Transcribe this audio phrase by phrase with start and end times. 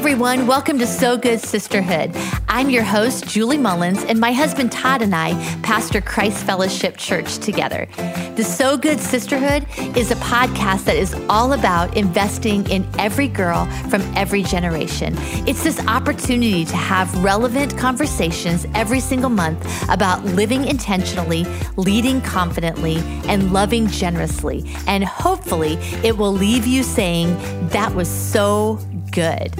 [0.00, 0.46] everyone.
[0.46, 2.16] Welcome to So Good Sisterhood.
[2.48, 7.36] I'm your host, Julie Mullins, and my husband Todd and I pastor Christ Fellowship Church
[7.36, 7.86] together.
[8.34, 9.66] The So Good Sisterhood
[9.98, 15.12] is a podcast that is all about investing in every girl from every generation.
[15.46, 21.44] It's this opportunity to have relevant conversations every single month about living intentionally,
[21.76, 22.96] leading confidently,
[23.28, 24.64] and loving generously.
[24.86, 27.36] And hopefully, it will leave you saying,
[27.68, 28.80] That was so
[29.10, 29.54] good.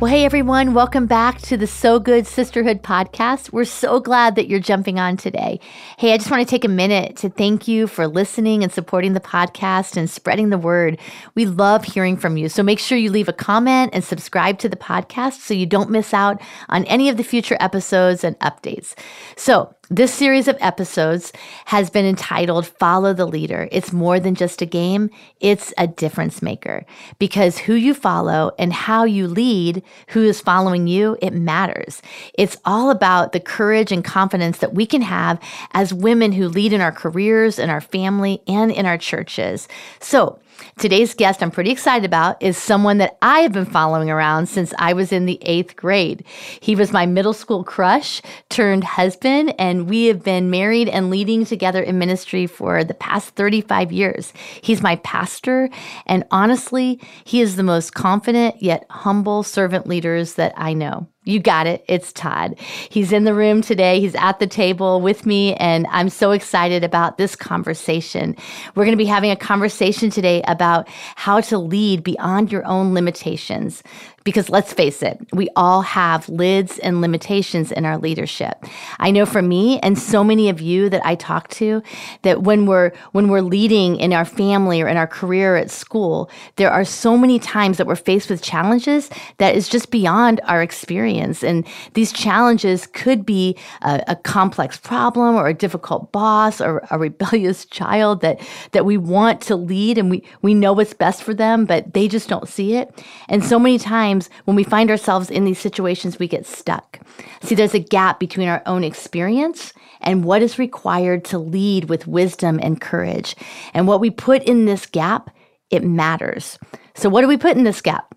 [0.00, 3.52] Well, hey everyone, welcome back to the So Good Sisterhood podcast.
[3.52, 5.60] We're so glad that you're jumping on today.
[5.96, 9.12] Hey, I just want to take a minute to thank you for listening and supporting
[9.12, 10.98] the podcast and spreading the word.
[11.36, 12.48] We love hearing from you.
[12.48, 15.90] So make sure you leave a comment and subscribe to the podcast so you don't
[15.90, 18.94] miss out on any of the future episodes and updates.
[19.36, 21.32] So, this series of episodes
[21.66, 23.68] has been entitled Follow the Leader.
[23.70, 25.10] It's more than just a game,
[25.40, 26.86] it's a difference maker
[27.18, 32.00] because who you follow and how you lead who is following you, it matters.
[32.38, 35.38] It's all about the courage and confidence that we can have
[35.72, 39.68] as women who lead in our careers, in our family, and in our churches.
[40.00, 40.38] So,
[40.78, 44.74] Today's guest I'm pretty excited about is someone that I have been following around since
[44.78, 46.24] I was in the eighth grade.
[46.60, 51.44] He was my middle school crush turned husband, and we have been married and leading
[51.44, 54.32] together in ministry for the past 35 years.
[54.60, 55.70] He's my pastor,
[56.06, 61.08] and honestly, he is the most confident yet humble servant leaders that I know.
[61.26, 61.82] You got it.
[61.88, 62.58] It's Todd.
[62.90, 63.98] He's in the room today.
[63.98, 68.36] He's at the table with me, and I'm so excited about this conversation.
[68.74, 72.92] We're going to be having a conversation today about how to lead beyond your own
[72.92, 73.82] limitations.
[74.24, 78.64] Because let's face it, we all have lids and limitations in our leadership.
[78.98, 81.82] I know for me and so many of you that I talk to
[82.22, 86.30] that when we're when we're leading in our family or in our career at school,
[86.56, 90.62] there are so many times that we're faced with challenges that is just beyond our
[90.62, 91.44] experience.
[91.44, 96.98] And these challenges could be a, a complex problem or a difficult boss or a
[96.98, 98.40] rebellious child that
[98.72, 102.08] that we want to lead and we we know what's best for them, but they
[102.08, 103.04] just don't see it.
[103.28, 107.00] And so many times times when we find ourselves in these situations, we get stuck.
[107.42, 112.06] See, there's a gap between our own experience and what is required to lead with
[112.06, 113.34] wisdom and courage.
[113.72, 115.30] And what we put in this gap,
[115.70, 116.58] it matters.
[116.94, 118.14] So, what do we put in this gap?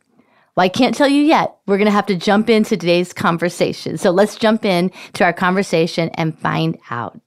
[0.55, 1.55] Well, I can't tell you yet.
[1.67, 3.97] We're going to have to jump into today's conversation.
[3.97, 7.19] So let's jump in to our conversation and find out.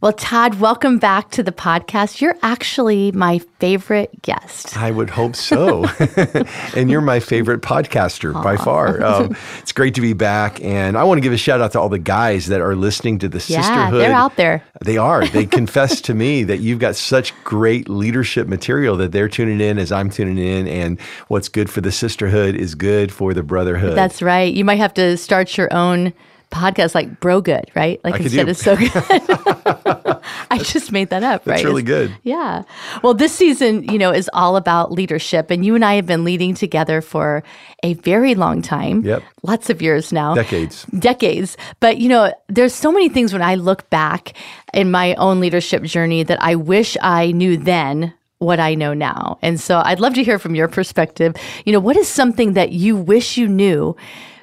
[0.00, 2.20] Well, Todd, welcome back to the podcast.
[2.20, 4.76] You're actually my favorite guest.
[4.76, 5.86] I would hope so.
[6.76, 8.44] and you're my favorite podcaster Aww.
[8.44, 9.02] by far.
[9.02, 10.62] Um, it's great to be back.
[10.62, 13.18] And I want to give a shout out to all the guys that are listening
[13.18, 14.00] to the yeah, sisterhood.
[14.00, 14.62] They're out there.
[14.84, 15.26] They are.
[15.26, 19.78] They confess to me that you've got such great leadership material that they're tuning in
[19.80, 20.68] as I'm tuning in.
[20.68, 23.96] And what's good for the sisterhood is good for the brotherhood.
[23.96, 24.54] That's right.
[24.54, 26.12] You might have to start your own
[26.50, 28.02] podcast like bro good, right?
[28.04, 28.90] Like I instead of so good.
[30.50, 31.54] I just made that up, right?
[31.54, 32.14] That's really good.
[32.22, 32.62] Yeah.
[33.02, 36.24] Well, this season, you know, is all about leadership and you and I have been
[36.24, 37.42] leading together for
[37.82, 39.04] a very long time.
[39.04, 39.22] Yep.
[39.42, 40.34] Lots of years now.
[40.34, 40.84] Decades.
[40.98, 41.56] Decades.
[41.80, 44.34] But, you know, there's so many things when I look back
[44.72, 49.38] in my own leadership journey that I wish I knew then what I know now.
[49.42, 51.34] And so I'd love to hear from your perspective.
[51.64, 53.96] You know, what is something that you wish you knew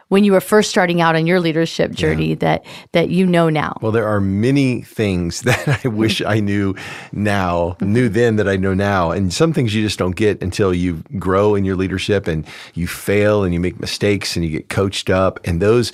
[0.10, 2.36] when you were first starting out on your leadership journey yeah.
[2.36, 3.78] that that you know now?
[3.82, 6.76] Well, there are many things that I wish I knew
[7.12, 10.74] now, knew then that I know now, and some things you just don't get until
[10.74, 14.70] you grow in your leadership and you fail and you make mistakes and you get
[14.70, 15.40] coached up.
[15.44, 15.92] And those,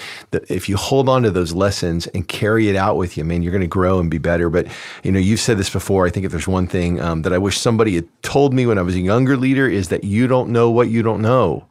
[0.50, 3.52] if you hold on to those lessons and carry it out with you, man, you're
[3.52, 4.50] going to grow and be better.
[4.50, 4.68] But
[5.04, 6.06] you know, you've said this before.
[6.06, 8.78] I think if there's one thing um, that I wish somebody had told me when
[8.78, 11.66] I was a younger leader is that you don't know what you don't know.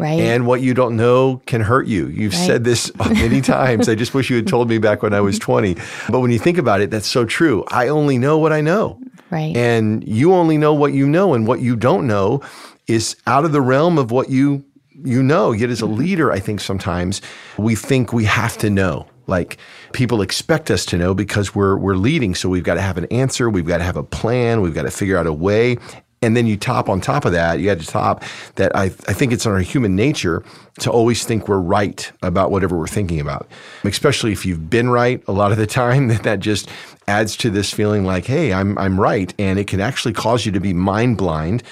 [0.00, 0.18] Right.
[0.18, 2.06] And what you don't know can hurt you.
[2.06, 2.46] You've right.
[2.46, 3.88] said this many times.
[3.88, 5.76] I just wish you had told me back when I was 20.
[6.08, 7.64] But when you think about it, that's so true.
[7.68, 8.98] I only know what I know.
[9.30, 9.54] Right.
[9.54, 12.42] And you only know what you know, and what you don't know
[12.86, 14.64] is out of the realm of what you
[15.04, 15.52] you know.
[15.52, 17.20] Yet as a leader, I think sometimes
[17.56, 19.06] we think we have to know.
[19.26, 19.58] Like
[19.92, 23.04] people expect us to know because we're we're leading, so we've got to have an
[23.06, 25.76] answer, we've got to have a plan, we've got to figure out a way.
[26.22, 28.22] And then you top on top of that, you had to top
[28.56, 30.44] that I, I think it's in our human nature
[30.80, 33.48] to always think we're right about whatever we're thinking about.
[33.84, 36.68] Especially if you've been right a lot of the time, that that just
[37.08, 39.32] adds to this feeling like, hey, I'm I'm right.
[39.38, 41.62] And it can actually cause you to be mind blind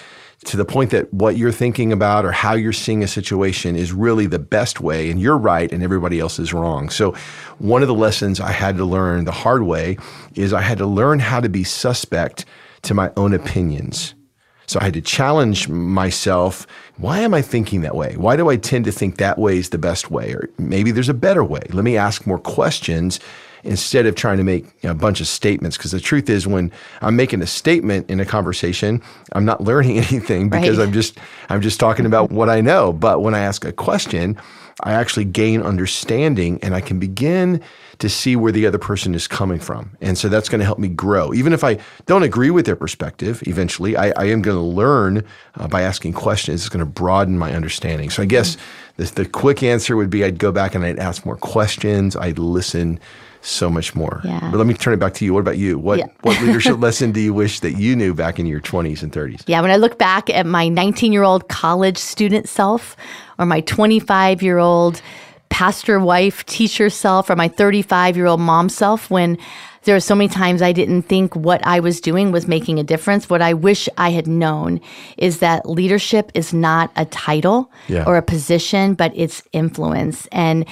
[0.47, 3.93] to the point that what you're thinking about or how you're seeing a situation is
[3.93, 6.89] really the best way and you're right and everybody else is wrong.
[6.89, 7.13] So
[7.59, 9.99] one of the lessons I had to learn the hard way
[10.37, 12.47] is I had to learn how to be suspect
[12.83, 14.15] to my own opinions
[14.69, 16.67] So I had to challenge myself.
[16.99, 18.17] Why am I thinking that way?
[18.17, 20.33] Why do I tend to think that way is the best way?
[20.33, 21.63] Or maybe there's a better way.
[21.71, 23.19] Let me ask more questions
[23.65, 25.79] instead of trying to make you know, a bunch of statements.
[25.79, 26.71] Because the truth is, when
[27.01, 30.87] I'm making a statement in a conversation, I'm not learning anything because Right.
[30.87, 31.19] I'm just
[31.49, 32.93] I'm just talking about what I know.
[32.93, 34.37] But when I ask a question,
[34.85, 37.63] I actually gain understanding and I can begin
[37.99, 39.97] to see where the other person is coming from.
[40.01, 41.35] And so that's going to help me grow.
[41.35, 45.25] Even if I don't agree with their perspective, eventually, I, I am going to learn
[45.57, 46.61] uh, by asking questions.
[46.61, 48.11] It's going to broaden my understanding.
[48.11, 48.57] So I guess
[48.97, 52.15] the, the quick answer would be I'd go back and I'd ask more questions.
[52.15, 53.01] I'd listen
[53.41, 54.21] so much more.
[54.25, 54.41] Yeah.
[54.51, 55.33] But let me turn it back to you.
[55.33, 55.79] What about you?
[55.79, 56.07] What Yeah.
[56.23, 59.43] what leadership lesson do you wish that you knew back in your 20s and 30s?
[59.47, 62.97] Yeah, when I look back at my 19 year old college student self,
[63.39, 65.01] or my 25 year old
[65.51, 69.39] pastor wife, teacher self, or my 35 year old mom self, when
[69.85, 72.85] there were so many times I didn't think what I was doing was making a
[72.85, 73.31] difference.
[73.31, 74.81] What I wish I had known
[75.17, 78.05] is that leadership is not a title Yeah.
[78.07, 80.27] or a position, but it's influence.
[80.31, 80.67] And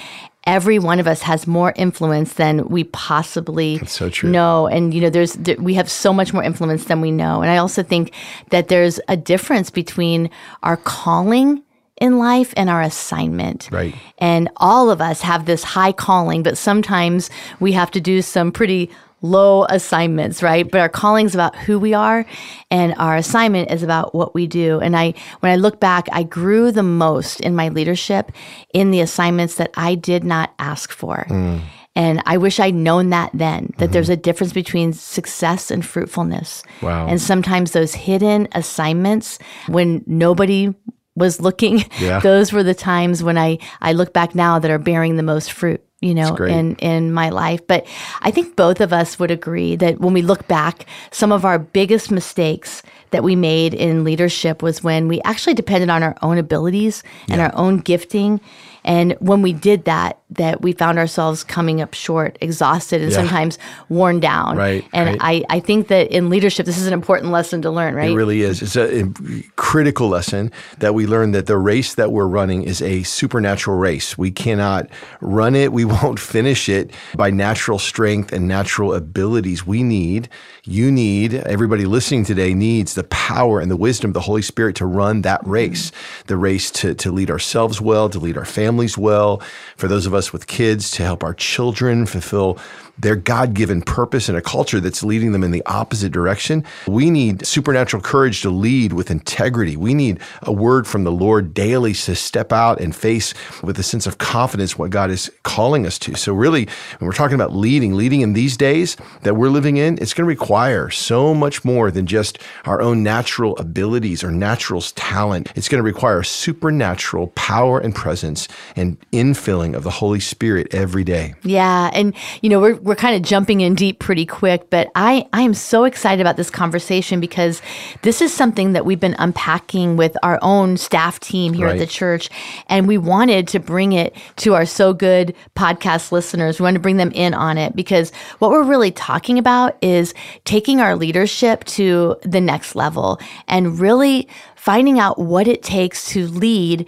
[0.44, 4.67] every one of us has more influence than we possibly so know.
[4.67, 7.40] And you know, there's th- we have so much more influence than we know.
[7.43, 8.12] And I also think
[8.50, 10.31] that there's a difference between
[10.62, 11.62] our calling
[12.00, 13.69] in life and our assignment.
[13.70, 13.94] Right.
[14.19, 18.52] And all of us have this high calling, but sometimes we have to do some
[18.52, 18.90] pretty
[19.22, 20.70] low assignments, right?
[20.70, 22.26] But our calling's about who we are
[22.70, 24.78] and our assignment is about what we do.
[24.81, 28.31] And I when I look back, I grew the most in my leadership
[28.75, 31.26] in the assignments that I did not ask for.
[31.28, 31.62] Mm.
[31.96, 33.93] And I wish I'd known that then, that mm-hmm.
[33.93, 36.62] there's a difference between success and fruitfulness.
[36.82, 37.06] Wow.
[37.06, 40.75] And sometimes those hidden assignments when nobody
[41.16, 42.20] was looking, Yeah.
[42.22, 45.50] those were the times when I, I look back now that are bearing the most
[45.52, 47.66] fruit, you know, in, in my life.
[47.66, 47.86] But
[48.20, 51.58] I think both of us would agree that when we look back, some of our
[51.58, 56.38] biggest mistakes that we made in leadership was when we actually depended on our own
[56.38, 58.41] abilities and our own gifting.
[58.85, 63.17] And when we did that, that we found ourselves coming up short, exhausted, and Yeah.
[63.19, 63.58] sometimes
[63.88, 64.56] worn down.
[64.56, 65.44] Right, And right.
[65.50, 68.11] I, I think that in leadership, this is an important lesson to learn, right?
[68.11, 68.62] It really is.
[68.62, 72.81] It's a, a critical lesson that we learn that the race that we're running is
[72.81, 74.17] a supernatural race.
[74.17, 74.88] We cannot
[75.20, 79.67] run it, we won't finish it by natural strength and natural abilities.
[79.67, 80.29] We need,
[80.64, 84.75] you need, everybody listening today needs the power and the wisdom of the Holy Spirit
[84.76, 85.50] to run that mm.
[85.50, 85.93] race.
[86.26, 89.40] The race to, to lead ourselves well, to lead our families well,
[89.76, 92.58] for those of us with kids, to help our children fulfill
[92.98, 96.64] their God given purpose in a culture that's leading them in the opposite direction.
[96.87, 99.76] We need supernatural courage to lead with integrity.
[99.76, 103.82] We need a word from the Lord daily to step out and face with a
[103.82, 106.14] sense of confidence what God is calling us to.
[106.14, 106.66] So, really,
[106.98, 110.25] when we're talking about leading, leading in these days that we're living in, it's going
[110.25, 115.52] to require so much more than just our own natural abilities or natural talent.
[115.54, 121.04] It's going to require supernatural power and presence and infilling of the Holy Spirit every
[121.04, 121.34] day.
[121.43, 125.28] Yeah, and you know we're we're kind of jumping in deep pretty quick, but I
[125.32, 127.60] I am so excited about this conversation because
[128.02, 131.86] this is something that we've been unpacking with our own staff team here at the
[131.86, 132.30] church,
[132.68, 136.60] and we wanted to bring it to our So Good podcast listeners.
[136.60, 140.14] We wanted to bring them in on it because what we're really talking about is
[140.44, 143.18] taking our leadership to the next level
[143.48, 146.86] and really finding out what it takes to lead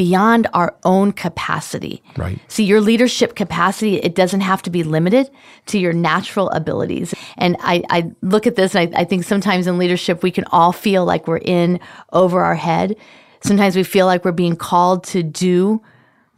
[0.00, 2.02] beyond our own capacity.
[2.16, 2.38] Right.
[2.48, 5.28] See, your leadership capacity, it doesn't have to be limited
[5.66, 7.12] to your natural abilities.
[7.36, 10.44] And I, I look at this and I, I think sometimes in leadership, we can
[10.52, 11.80] all feel like we're in
[12.14, 12.96] over our head.
[13.42, 15.82] Sometimes we feel like we're being called to do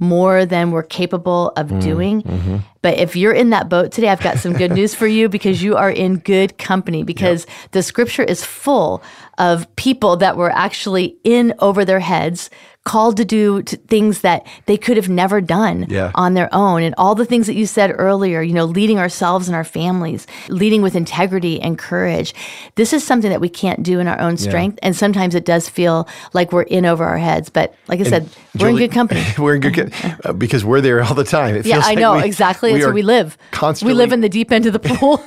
[0.03, 2.23] more than we're capable of mm, doing.
[2.23, 2.57] Mm-hmm.
[2.83, 5.63] But if you're in that boat today, I've got some good news for you because
[5.63, 9.01] you are in good company because the scripture is full
[9.39, 12.51] of people that were actually in over their heads,
[12.85, 16.11] called to do t- things that they could have never done Yeah.
[16.17, 16.83] on their own.
[16.83, 20.27] And all the things that you said earlier, you know, leading ourselves and our families,
[20.49, 22.35] leading with integrity and courage.
[22.75, 24.81] This is something that we can't do in our own strength.
[24.83, 27.49] And sometimes it does feel like we're in over our heads.
[27.51, 29.25] But like I said, we're in good company.
[29.39, 31.55] we're in good co- uh, because we're there all the time.
[31.55, 32.73] It Yeah, I like know we- exactly.
[32.73, 33.39] That's are where we live.
[33.53, 35.25] Constantly We live in the deep end of the pool.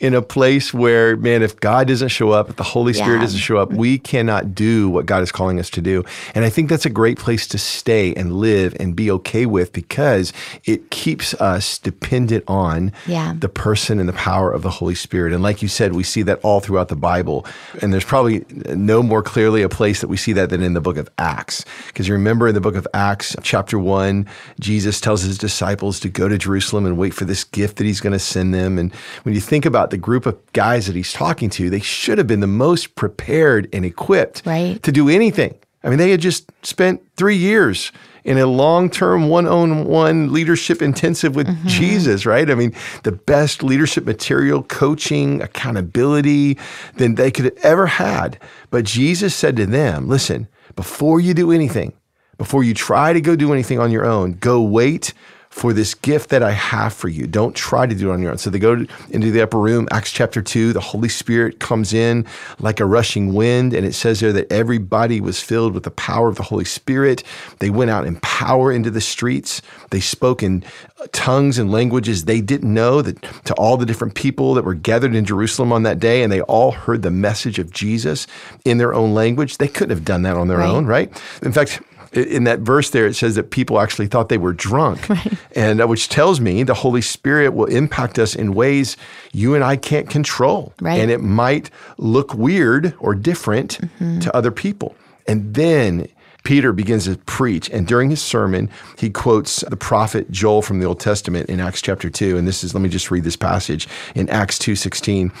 [0.00, 3.20] in a place where, man, if God doesn't show up, if the Holy Spirit Yeah.
[3.22, 6.04] doesn't show up, we cannot do what God is calling us to do.
[6.34, 9.72] And I think that's a great place to stay and live and be okay with
[9.72, 10.32] because
[10.64, 13.34] it keeps us dependent on Yeah.
[13.38, 15.32] the person and the power of the Holy Spirit.
[15.32, 17.46] And like you said, we see that all throughout the Bible.
[17.80, 20.80] And there's probably no more clearly a place that we see that than in the
[20.80, 21.64] book of Acts.
[21.86, 24.26] Because you remember in the book of Acts, chapter one,
[24.58, 28.00] Jesus tells his disciples to go to Jerusalem and wait for this gift that he's
[28.00, 28.78] going to send them.
[28.80, 32.18] And when you think about the group of guys that he's talking to, they should
[32.18, 34.82] have been the most prepared and equipped right.
[34.82, 35.54] to do anything.
[35.84, 37.92] I mean, they had just spent three years
[38.24, 41.68] in a long term one on one leadership intensive with mm-hmm.
[41.68, 42.50] Jesus, right?
[42.50, 46.58] I mean, the best leadership material, coaching, accountability
[46.96, 48.38] than they could have ever had.
[48.70, 51.92] But Jesus said to them, listen, before you do anything,
[52.38, 55.12] before you try to go do anything on your own, go wait
[55.54, 57.28] for this gift that I have for you.
[57.28, 58.38] Don't try to do it on your own.
[58.38, 60.72] So they go into the upper room, Acts chapter 2.
[60.72, 62.26] The Holy Spirit comes in
[62.58, 63.72] like a rushing wind.
[63.72, 67.22] And it says there that everybody was filled with the power of the Holy Spirit.
[67.60, 69.62] They went out in power into the streets.
[69.90, 70.64] They spoke in
[71.12, 75.14] tongues and languages they didn't know that to all the different people that were gathered
[75.14, 76.24] in Jerusalem on that day.
[76.24, 78.26] And they all heard the message of Jesus
[78.64, 79.58] in their own language.
[79.58, 80.68] They couldn't have done that on their right.
[80.68, 81.08] own, right?
[81.42, 81.80] In fact,
[82.16, 85.32] in that verse there, it says that people actually thought they were drunk, right.
[85.54, 88.96] and uh, which tells me the Holy Spirit will impact us in ways
[89.32, 90.98] you and I can't control, right.
[91.00, 94.20] and it might look weird or different mm-hmm.
[94.20, 94.96] to other people.
[95.26, 96.08] And then
[96.44, 100.86] Peter begins to preach, and during his sermon, he quotes the prophet Joel from the
[100.86, 102.36] Old Testament in Acts chapter 2.
[102.36, 105.32] And this is, let me just read this passage in Acts 2.16.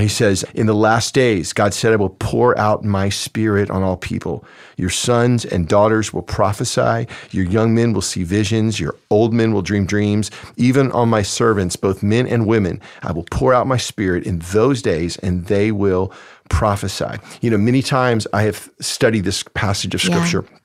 [0.00, 3.84] He says, In the last days, God said, I will pour out my spirit on
[3.84, 4.44] all people.
[4.76, 7.06] Your sons and daughters will prophesy.
[7.30, 8.80] Your young men will see visions.
[8.80, 10.28] Your old men will dream dreams.
[10.56, 14.40] Even on my servants, both men and women, I will pour out my spirit in
[14.40, 16.12] those days, and they will
[16.48, 17.18] prophesy.
[17.40, 20.44] You know, many times I have studied this passage of scripture.
[20.50, 20.58] Yeah.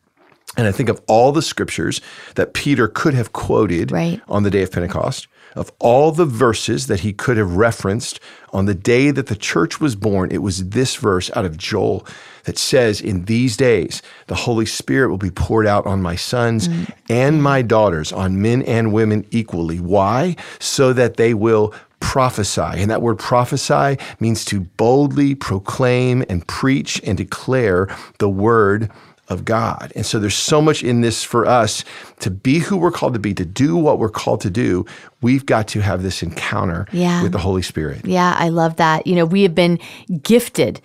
[0.55, 1.99] And I think of all the scriptures
[2.35, 4.21] that Peter could have quoted right.
[4.27, 8.19] on the day of Pentecost, of all the verses that he could have referenced
[8.51, 12.05] on the day that the church was born, it was this verse out of Joel
[12.45, 16.67] that says, In these days, the Holy Spirit will be poured out on my sons
[16.67, 16.91] mm.
[17.09, 19.79] and my daughters, on men and women equally.
[19.79, 20.35] Why?
[20.59, 22.61] So that they will prophesy.
[22.61, 27.87] And that word prophesy means to boldly proclaim and preach and declare
[28.19, 28.91] the word
[29.29, 29.93] of God.
[29.95, 31.85] And so there's so much in this for us
[32.19, 34.85] to be who we're called to be, to do what we're called to do.
[35.21, 37.23] We've got to have this encounter yeah.
[37.23, 38.05] with the Holy Spirit.
[38.05, 39.07] Yeah, I love that.
[39.07, 39.79] You know, we have been
[40.21, 40.81] gifted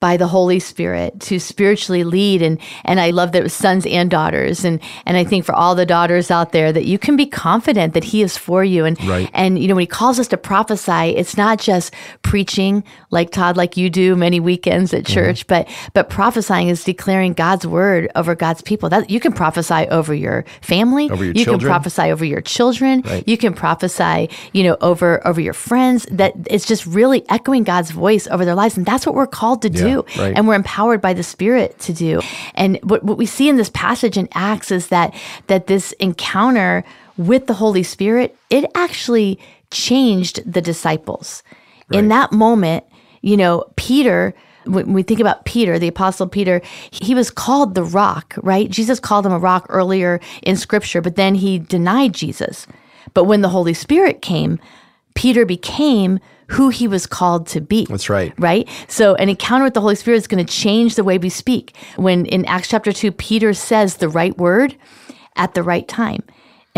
[0.00, 2.40] by the Holy Spirit to spiritually lead.
[2.40, 4.64] And, and I love that it was sons and daughters.
[4.64, 7.94] And, and I think for all the daughters out there that you can be confident
[7.94, 8.84] that he is for you.
[8.84, 9.28] And, right.
[9.34, 13.56] and, you know, when he calls us to prophesy, it's not just preaching like Todd,
[13.56, 15.14] like you do many weekends at mm-hmm.
[15.14, 15.64] church, mm-hmm.
[15.66, 18.88] but, but prophesying is declaring God's word over God's people.
[18.88, 21.10] That you can prophesy over your family.
[21.10, 21.58] Over your you children.
[21.58, 23.00] can prophesy over your children.
[23.00, 23.26] Right.
[23.26, 27.90] You can prophesy, you know, over, over your friends that it's just really echoing God's
[27.90, 28.76] voice over their lives.
[28.76, 29.82] And that's what we're called to yeah.
[29.82, 30.04] do do.
[30.18, 30.34] Right.
[30.36, 32.20] And we're empowered by the Spirit to do.
[32.54, 35.14] And what, what we see in this passage in Acts is that
[35.46, 36.84] that this encounter
[37.16, 39.38] with the Holy Spirit, it actually
[39.70, 41.42] changed the disciples.
[41.88, 41.98] Right.
[41.98, 42.84] In that moment,
[43.22, 44.34] you know, Peter
[44.68, 48.70] when we think about Peter, the apostle Peter, he was called the rock, right?
[48.70, 52.66] Jesus called him a rock earlier in scripture, but then he denied Jesus.
[53.14, 54.58] But when the Holy Spirit came,
[55.18, 57.86] Peter became who he was called to be.
[57.86, 58.32] That's right.
[58.38, 58.68] Right?
[58.86, 61.74] So an encounter with the Holy Spirit is going to change the way we speak.
[61.96, 64.76] When in Acts chapter 2, Peter says the right word
[65.34, 66.22] at the right time.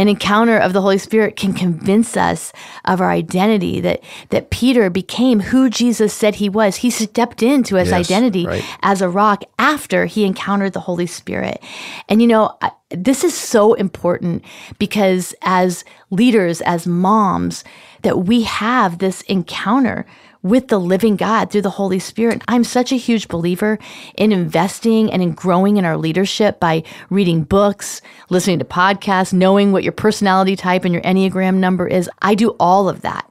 [0.00, 2.54] An encounter of the Holy Spirit can convince us
[2.86, 6.76] of our identity, that, that Peter became who Jesus said he was.
[6.76, 8.64] He stepped into his yes, identity right.
[8.80, 11.62] as a rock after he encountered the Holy Spirit.
[12.08, 12.56] And you know,
[12.88, 14.42] this is so important
[14.78, 17.62] because as leaders, as moms,
[18.00, 20.06] that we have this encounter
[20.42, 22.42] with the living God through the Holy Spirit.
[22.48, 23.78] I'm such a huge believer
[24.16, 29.72] in investing and in growing in our leadership by reading books, listening to podcasts, knowing
[29.72, 32.08] what your personality type and your Enneagram number is.
[32.22, 33.28] I do all of that.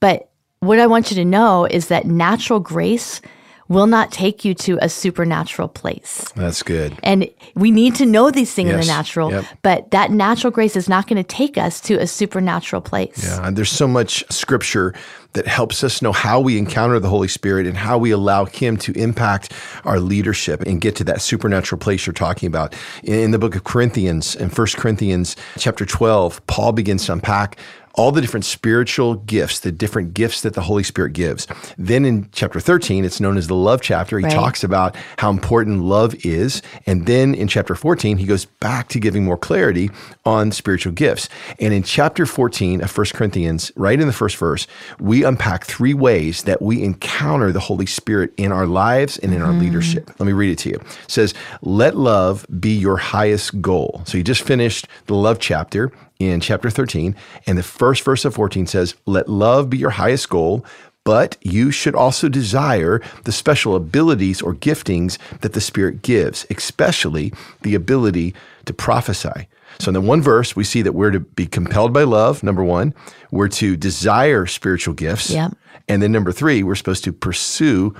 [0.00, 3.20] But what I want you to know is that natural grace
[3.68, 6.30] will not take you to a supernatural place.
[6.36, 6.98] That's good.
[7.02, 8.74] And we need to know these things yes.
[8.74, 9.44] in the natural, yep.
[9.62, 13.24] but that natural grace is not going to take us to a supernatural place.
[13.24, 14.94] Yeah, and there's so much scripture
[15.32, 18.76] that helps us know how we encounter the Holy Spirit and how we allow Him
[18.78, 19.52] to impact
[19.84, 22.74] our leadership and get to that supernatural place you're talking about.
[23.02, 27.58] In the book of Corinthians, in 1 Corinthians chapter 12, Paul begins to unpack
[27.96, 31.46] all the different spiritual gifts, the different gifts that the Holy Spirit gives.
[31.78, 34.18] Then in chapter 13, it's known as the love chapter.
[34.18, 34.32] He right.
[34.32, 36.62] talks about how important love is.
[36.84, 39.90] And then in chapter 14, he goes back to giving more clarity
[40.24, 41.28] on spiritual gifts.
[41.58, 44.66] And in chapter 14 of 1 Corinthians, right in the first verse,
[45.00, 49.40] we unpack three ways that we encounter the Holy Spirit in our lives and in
[49.40, 49.50] mm-hmm.
[49.50, 50.10] our leadership.
[50.18, 50.76] Let me read it to you.
[50.76, 54.02] It says, Let love be your highest goal.
[54.04, 57.14] So you just finished the love chapter in chapter 13.
[57.46, 60.64] And the first verse of 14 says, Let love be your highest goal,
[61.04, 67.32] but you should also desire the special abilities or giftings that the Spirit gives, especially
[67.62, 69.48] the ability to prophesy.
[69.78, 72.64] So, in the one verse, we see that we're to be compelled by love, number
[72.64, 72.94] one.
[73.30, 75.30] We're to desire spiritual gifts.
[75.30, 75.56] Yep.
[75.88, 77.94] And then number three, we're supposed to pursue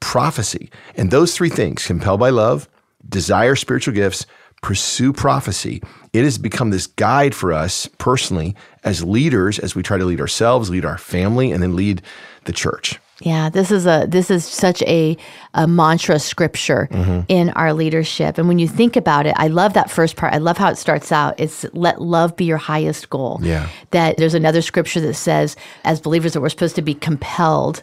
[0.00, 0.70] prophecy.
[0.96, 2.68] And those three things compelled by love,
[3.08, 4.26] desire spiritual gifts,
[4.62, 5.82] pursue prophecy.
[6.12, 10.20] It has become this guide for us personally as leaders as we try to lead
[10.20, 12.02] ourselves, lead our family, and then lead
[12.44, 12.98] the church.
[13.20, 15.16] Yeah, this is a this is such a,
[15.52, 17.20] a mantra scripture Mm-hmm.
[17.26, 18.38] in our leadership.
[18.38, 20.32] And when you think about it, I love that first part.
[20.34, 21.34] I love how it starts out.
[21.38, 23.40] It's let love be your highest goal.
[23.42, 23.68] Yeah.
[23.90, 27.82] That there's another scripture that says, as believers, that we're supposed to be compelled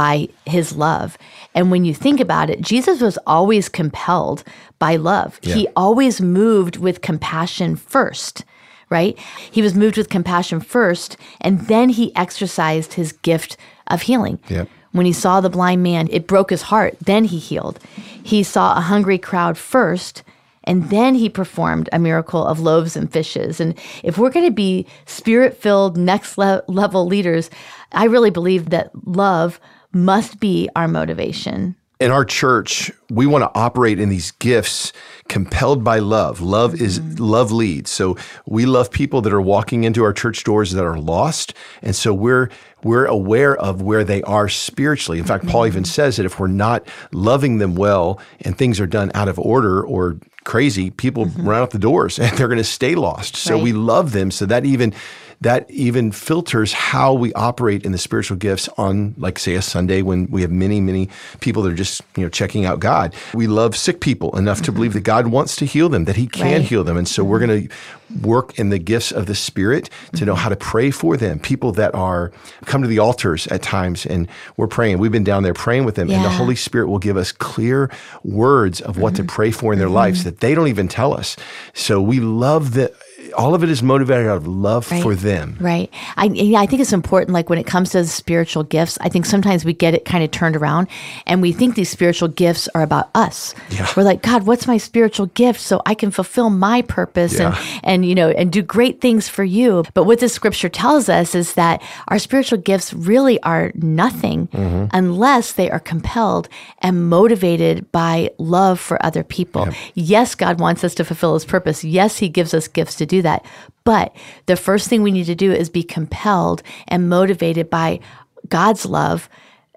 [0.00, 1.18] by his love.
[1.54, 4.42] And when you think about it, Jesus was always compelled
[4.78, 5.38] by love.
[5.42, 8.44] He always moved with compassion first
[8.88, 9.16] right?
[9.52, 14.40] He was moved with compassion first, and then he exercised his gift of healing.
[14.48, 14.68] Yep.
[14.90, 16.96] When he saw the blind man, it broke his heart.
[16.98, 17.78] Then he healed.
[18.20, 20.24] He saw a hungry crowd first,
[20.64, 23.60] and then he performed a miracle of loaves and fishes.
[23.60, 27.48] And if we're going to be spirit filled, next le- level leaders,
[27.92, 29.60] I really believe that love
[29.92, 31.74] must be our motivation.
[32.00, 34.90] in our church, we want to operate in these gifts
[35.28, 36.40] compelled by love.
[36.40, 37.90] Love is love leads.
[37.90, 38.16] So
[38.46, 41.52] we love people that are walking into our church doors that are lost.
[41.82, 42.48] And so we're
[42.82, 45.18] we're aware of where they are spiritually.
[45.18, 48.86] In fact, Paul even says that if we're not loving them well and things are
[48.86, 52.64] done out of order or crazy, people run out the doors and they're going to
[52.64, 53.36] stay lost.
[53.36, 53.62] So Right.
[53.64, 54.30] we love them.
[54.30, 54.94] So that even
[55.40, 60.02] that even filters how we operate in the spiritual gifts on like say a Sunday
[60.02, 61.08] when we have many many
[61.40, 63.14] people that are just you know checking out God.
[63.34, 66.26] We love sick people enough to believe that God wants to heal them, that he
[66.26, 66.62] can Right.
[66.62, 66.96] heal them.
[66.96, 67.74] And so we're going to
[68.22, 70.42] work in the gifts of the spirit to know mm-hmm.
[70.42, 71.38] how to pray for them.
[71.38, 72.32] People that are
[72.64, 74.98] come to the altars at times and we're praying.
[74.98, 77.90] We've been down there praying with them and the Holy Spirit will give us clear
[78.24, 79.28] words of what to mm-hmm.
[79.28, 79.96] pray for in their mm-hmm.
[79.96, 81.36] lives that they don't even tell us.
[81.72, 82.92] So we love that
[83.36, 85.56] all of it is motivated out of love for them.
[85.60, 85.90] Right.
[86.16, 86.26] I
[86.56, 89.72] I think it's important like when it comes to spiritual gifts, I think sometimes we
[89.72, 90.88] get it kind of turned around
[91.26, 93.54] and we think these spiritual gifts are about us.
[93.70, 93.86] Yeah.
[93.96, 97.56] We're like, God, what's my spiritual gift so I can fulfill my purpose Yeah.
[97.82, 99.84] and and you know and do great things for you.
[99.94, 104.86] But what this scripture tells us is that our spiritual gifts really are nothing Mm-hmm.
[104.92, 106.48] unless they are compelled
[106.80, 109.68] and motivated by love for other people.
[109.94, 111.84] Yes, God wants us to fulfill his purpose.
[111.84, 113.44] Yes, he gives us gifts to do that.
[113.84, 114.14] But
[114.46, 118.00] the first thing we need to do is be compelled and motivated by
[118.48, 119.28] God's love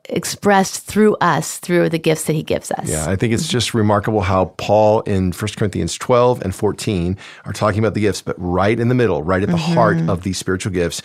[0.10, 2.90] expressed through us through the gifts that he gives us.
[2.90, 7.54] Yeah, I think it's just remarkable how Paul in 1 Corinthians 12 and 14 are
[7.54, 9.74] talking about the gifts, but right in the middle, right at the mm-hmm.
[9.74, 11.02] heart of these spiritual gifts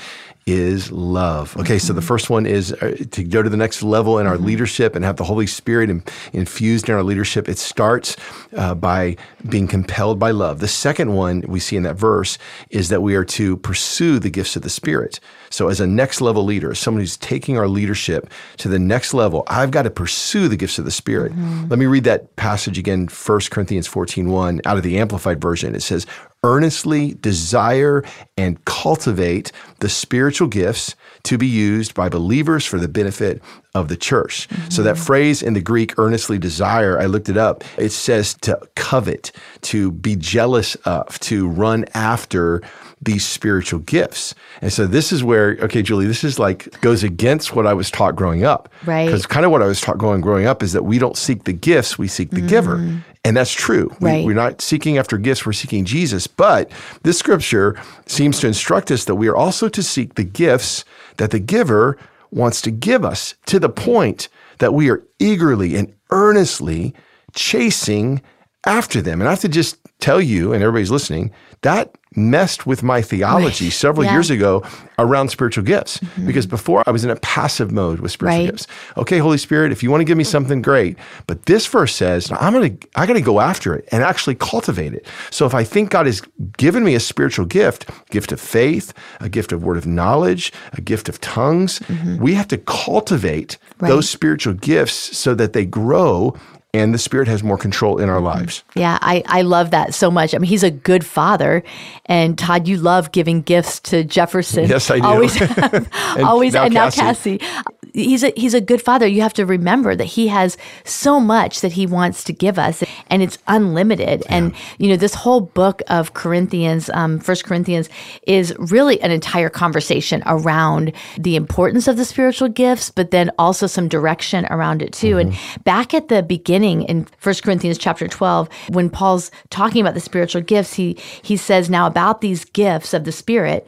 [0.48, 1.56] is love.
[1.58, 4.38] Okay, so the first one is uh, to go to the next level in our
[4.38, 7.48] leadership and have the Holy Spirit in, infused in our leadership.
[7.48, 8.16] It starts
[8.56, 9.16] uh, by
[9.48, 10.60] being compelled by love.
[10.60, 12.38] The second one we see in that verse
[12.70, 15.20] is that we are to pursue the gifts of the Spirit.
[15.50, 19.14] So, as a next level leader, as someone who's taking our leadership to the next
[19.14, 21.32] level, I've got to pursue the gifts of the Spirit.
[21.68, 25.74] Let me read that passage again, 1 Corinthians 14 1, out of the Amplified Version.
[25.74, 26.06] It says,
[26.44, 28.04] Earnestly desire
[28.36, 33.42] and cultivate the spiritual gifts to be used by believers for the benefit
[33.74, 34.48] of the church.
[34.70, 35.04] So, that mm-hmm.
[35.04, 37.64] phrase in the Greek, earnestly desire, I looked it up.
[37.76, 42.62] It says to covet, to be jealous of, to run after
[43.00, 44.34] these spiritual gifts.
[44.60, 47.90] And so this is where, okay, Julie, this is like goes against what I was
[47.90, 48.68] taught growing up.
[48.84, 49.06] Right.
[49.06, 51.44] Because kind of what I was taught going growing up is that we don't seek
[51.44, 52.78] the gifts, we seek the giver.
[52.78, 53.02] Mm.
[53.28, 53.94] And that's true.
[54.00, 54.24] We- Right.
[54.24, 56.26] we're not seeking after gifts, we're seeking Jesus.
[56.26, 56.70] But
[57.02, 60.82] this scripture seems to instruct us that we are also to seek the gifts
[61.18, 61.98] that the giver
[62.30, 64.28] wants to give us to the point
[64.60, 66.94] that we are eagerly and earnestly
[67.34, 68.22] chasing
[68.66, 69.20] after them.
[69.20, 71.30] And I have to just tell you, and everybody's listening,
[71.62, 74.12] that messed with my theology several Yeah.
[74.12, 74.62] years ago
[74.98, 75.98] around spiritual gifts.
[75.98, 76.26] Mm-hmm.
[76.26, 78.50] Because before I was in a passive mode with spiritual Right.
[78.50, 78.66] gifts.
[78.96, 82.30] Okay, Holy Spirit, if you want to give me something great, but this verse says
[82.40, 85.06] I'm gonna I gotta go after it and actually cultivate it.
[85.30, 86.20] So if I think God has
[86.56, 90.80] given me a spiritual gift, gift of faith, a gift of word of knowledge, a
[90.80, 92.16] gift of tongues, mm-hmm.
[92.22, 93.88] we have to cultivate Right.
[93.90, 96.34] those spiritual gifts so that they grow
[96.74, 98.26] and the Spirit has more control in our mm-hmm.
[98.26, 98.64] lives.
[98.74, 100.34] Yeah, I, I love that so much.
[100.34, 101.62] I mean, he's a good father.
[102.06, 104.68] And Todd, you love giving gifts to Jefferson.
[104.68, 105.06] Yes, I do.
[105.06, 105.40] Always,
[106.18, 107.38] always, now and now Cassie.
[107.38, 107.64] Cassie.
[107.94, 109.06] He's a he's a good father.
[109.06, 112.82] You have to remember that he has so much that he wants to give us,
[113.08, 114.22] and it's unlimited.
[114.26, 114.36] Yeah.
[114.36, 117.88] And you know, this whole book of Corinthians, um, First Corinthians,
[118.26, 123.66] is really an entire conversation around the importance of the spiritual gifts, but then also
[123.66, 125.16] some direction around it too.
[125.16, 125.30] Mm-hmm.
[125.30, 130.00] And back at the beginning in First Corinthians chapter twelve, when Paul's talking about the
[130.00, 133.66] spiritual gifts, he he says now about these gifts of the Spirit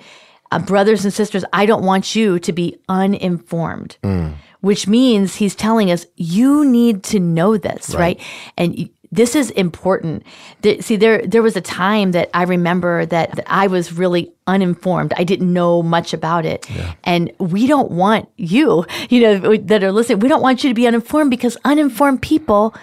[0.51, 4.35] uh, brothers and sisters, I don't want you to be uninformed, mm.
[4.61, 8.19] which means he's telling us you need to know this, right?
[8.19, 8.21] right?
[8.57, 10.25] And this is important.
[10.81, 15.13] See, there there was a time that I remember that, that I was really uninformed.
[15.17, 16.95] I didn't know much about it, yeah.
[17.05, 20.21] and we don't want you, you know, that are listening.
[20.21, 22.75] We don't want you to be uninformed because uninformed people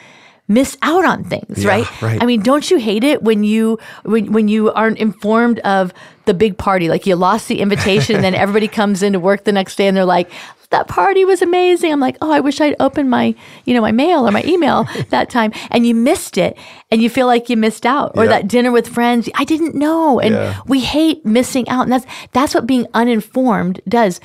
[0.47, 2.01] miss out on things, yeah, right?
[2.01, 2.23] right?
[2.23, 5.93] I mean, don't you hate it when you when when you aren't informed of
[6.25, 6.89] the big party?
[6.89, 9.97] Like you lost the invitation, and then everybody comes into work the next day, and
[9.97, 10.31] they're like,
[10.69, 13.91] "That party was amazing." I'm like, "Oh, I wish I'd opened my you know my
[13.91, 16.57] mail or my email that time," and you missed it,
[16.91, 18.29] and you feel like you missed out, or yeah.
[18.31, 20.61] that dinner with friends, I didn't know, and yeah.
[20.65, 24.19] we hate missing out, and that's that's what being uninformed does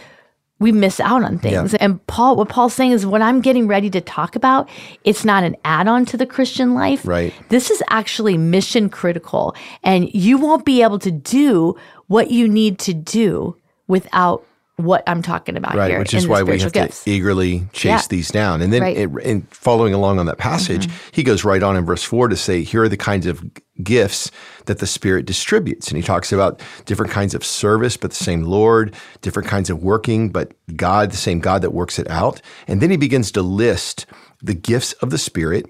[0.63, 1.73] we miss out on things.
[1.73, 1.79] Yeah.
[1.81, 4.69] And Paul, what Paul's saying is what I'm getting ready to talk about,
[5.05, 7.07] it's not an add on to the Christian life.
[7.07, 7.35] Right.
[7.49, 9.55] This is actually mission critical.
[9.83, 13.57] And you won't be able to do what you need to do
[13.89, 14.47] without
[14.85, 15.99] what I'm talking about right, here.
[15.99, 17.05] Which is why we have gifts.
[17.05, 18.03] to eagerly chase yeah.
[18.09, 18.63] these down.
[18.63, 18.97] And then right.
[18.97, 21.09] it, and following along on that passage, mm-hmm.
[21.13, 23.45] he goes right on in verse 4 to say, here are the kinds of
[23.83, 24.31] gifts
[24.67, 25.89] that the Spirit distributes.
[25.89, 29.83] And he talks about different kinds of service, but the same Lord, different kinds of
[29.83, 32.41] working, but God, the same God that works it out.
[32.69, 34.07] And then he begins to list
[34.43, 35.67] the gifts of the Spirit.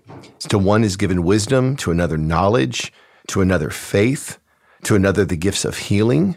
[0.49, 2.93] To one is given wisdom, to another knowledge,
[3.29, 4.39] to another faith,
[4.85, 6.37] to another the gifts of healing,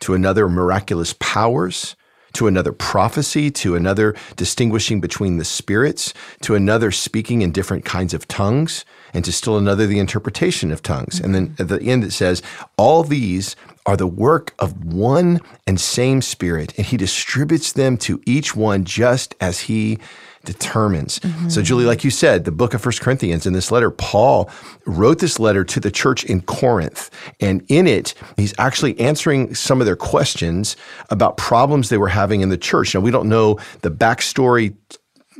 [0.00, 1.96] to another miraculous powers
[2.34, 8.14] to another prophecy, to another distinguishing between the spirits, to another speaking in different kinds
[8.14, 11.20] of tongues, and to still another the interpretation of tongues.
[11.20, 12.42] And then at the end it says,
[12.76, 18.20] all these are the work of one and same spirit, and he distributes them to
[18.26, 19.98] each one just as he
[20.44, 21.18] determines.
[21.18, 21.48] Mm-hmm.
[21.48, 24.50] So, Julie, like you said, the book of First Corinthians in this letter, Paul
[24.86, 27.10] wrote this letter to the church in Corinth.
[27.40, 30.76] And in it, he's actually answering some of their questions
[31.10, 32.94] about problems they were having in the church.
[32.94, 34.74] Now, we don't know the backstory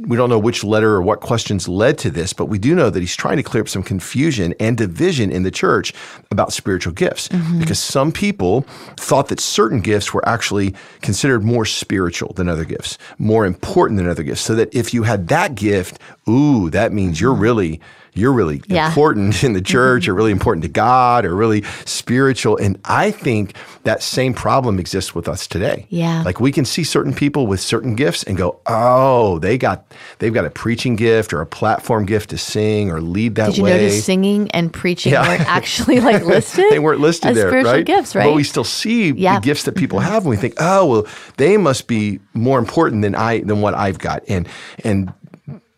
[0.06, 2.90] we don't know which letter or what questions led to this, but we do know
[2.90, 5.92] that he's trying to clear up some confusion and division in the church
[6.30, 7.58] about spiritual gifts mm-hmm.
[7.60, 8.62] because some people
[8.96, 14.08] thought that certain gifts were actually considered more spiritual than other gifts, more important than
[14.08, 14.40] other gifts.
[14.40, 17.42] So that if you had that gift, ooh, that means you're mm-hmm.
[17.42, 17.80] really
[18.14, 18.88] you're really yeah.
[18.88, 22.56] important in the church or really important to God or really spiritual.
[22.56, 25.86] And I think that same problem exists with us today.
[25.88, 26.22] Yeah.
[26.22, 29.84] Like we can see certain people with certain gifts and go, oh, they got
[30.18, 33.50] they've got a preaching gift or a platform gift to sing or lead that way.
[33.50, 33.70] Did you way.
[33.70, 35.26] notice singing and preaching yeah.
[35.28, 36.66] weren't actually like listed?
[36.70, 37.86] they weren't listed as there, spiritual right?
[37.86, 38.24] gifts, right?
[38.24, 39.38] But we still see yeah.
[39.38, 40.10] the gifts that people mm-hmm.
[40.10, 43.74] have and we think, oh, well, they must be more important than I than what
[43.74, 44.22] I've got.
[44.28, 44.48] And
[44.84, 45.12] and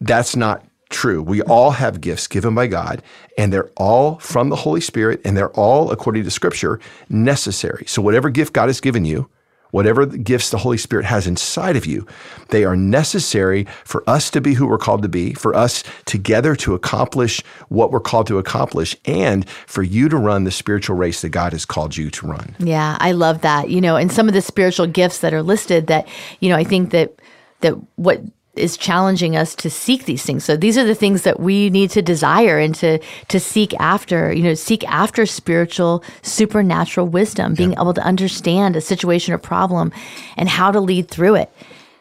[0.01, 1.23] that's not true.
[1.23, 3.03] We all have gifts given by God,
[3.37, 6.79] and they're all from the Holy Spirit, and they're all, according to Scripture,
[7.09, 7.85] necessary.
[7.87, 9.29] So, whatever gift God has given you,
[9.73, 12.07] whatever gifts the Holy Spirit has inside of you,
[12.51, 16.55] they are necessary for us to be who we're called to be, for us together
[16.57, 21.23] to accomplish what we're called to accomplish, and for you to run the spiritual race
[21.23, 22.55] that God has called you to run.
[22.59, 23.71] Yeah, I love that.
[23.71, 26.07] You know, and some of the spiritual gifts that are listed that,
[26.41, 27.15] you know, I think that
[27.63, 28.21] that what
[28.55, 30.45] is challenging us to seek these things.
[30.45, 34.33] So these are the things that we need to desire and to to seek after,
[34.33, 37.81] you know, seek after spiritual supernatural wisdom, being yeah.
[37.81, 39.93] able to understand a situation or problem
[40.37, 41.51] and how to lead through it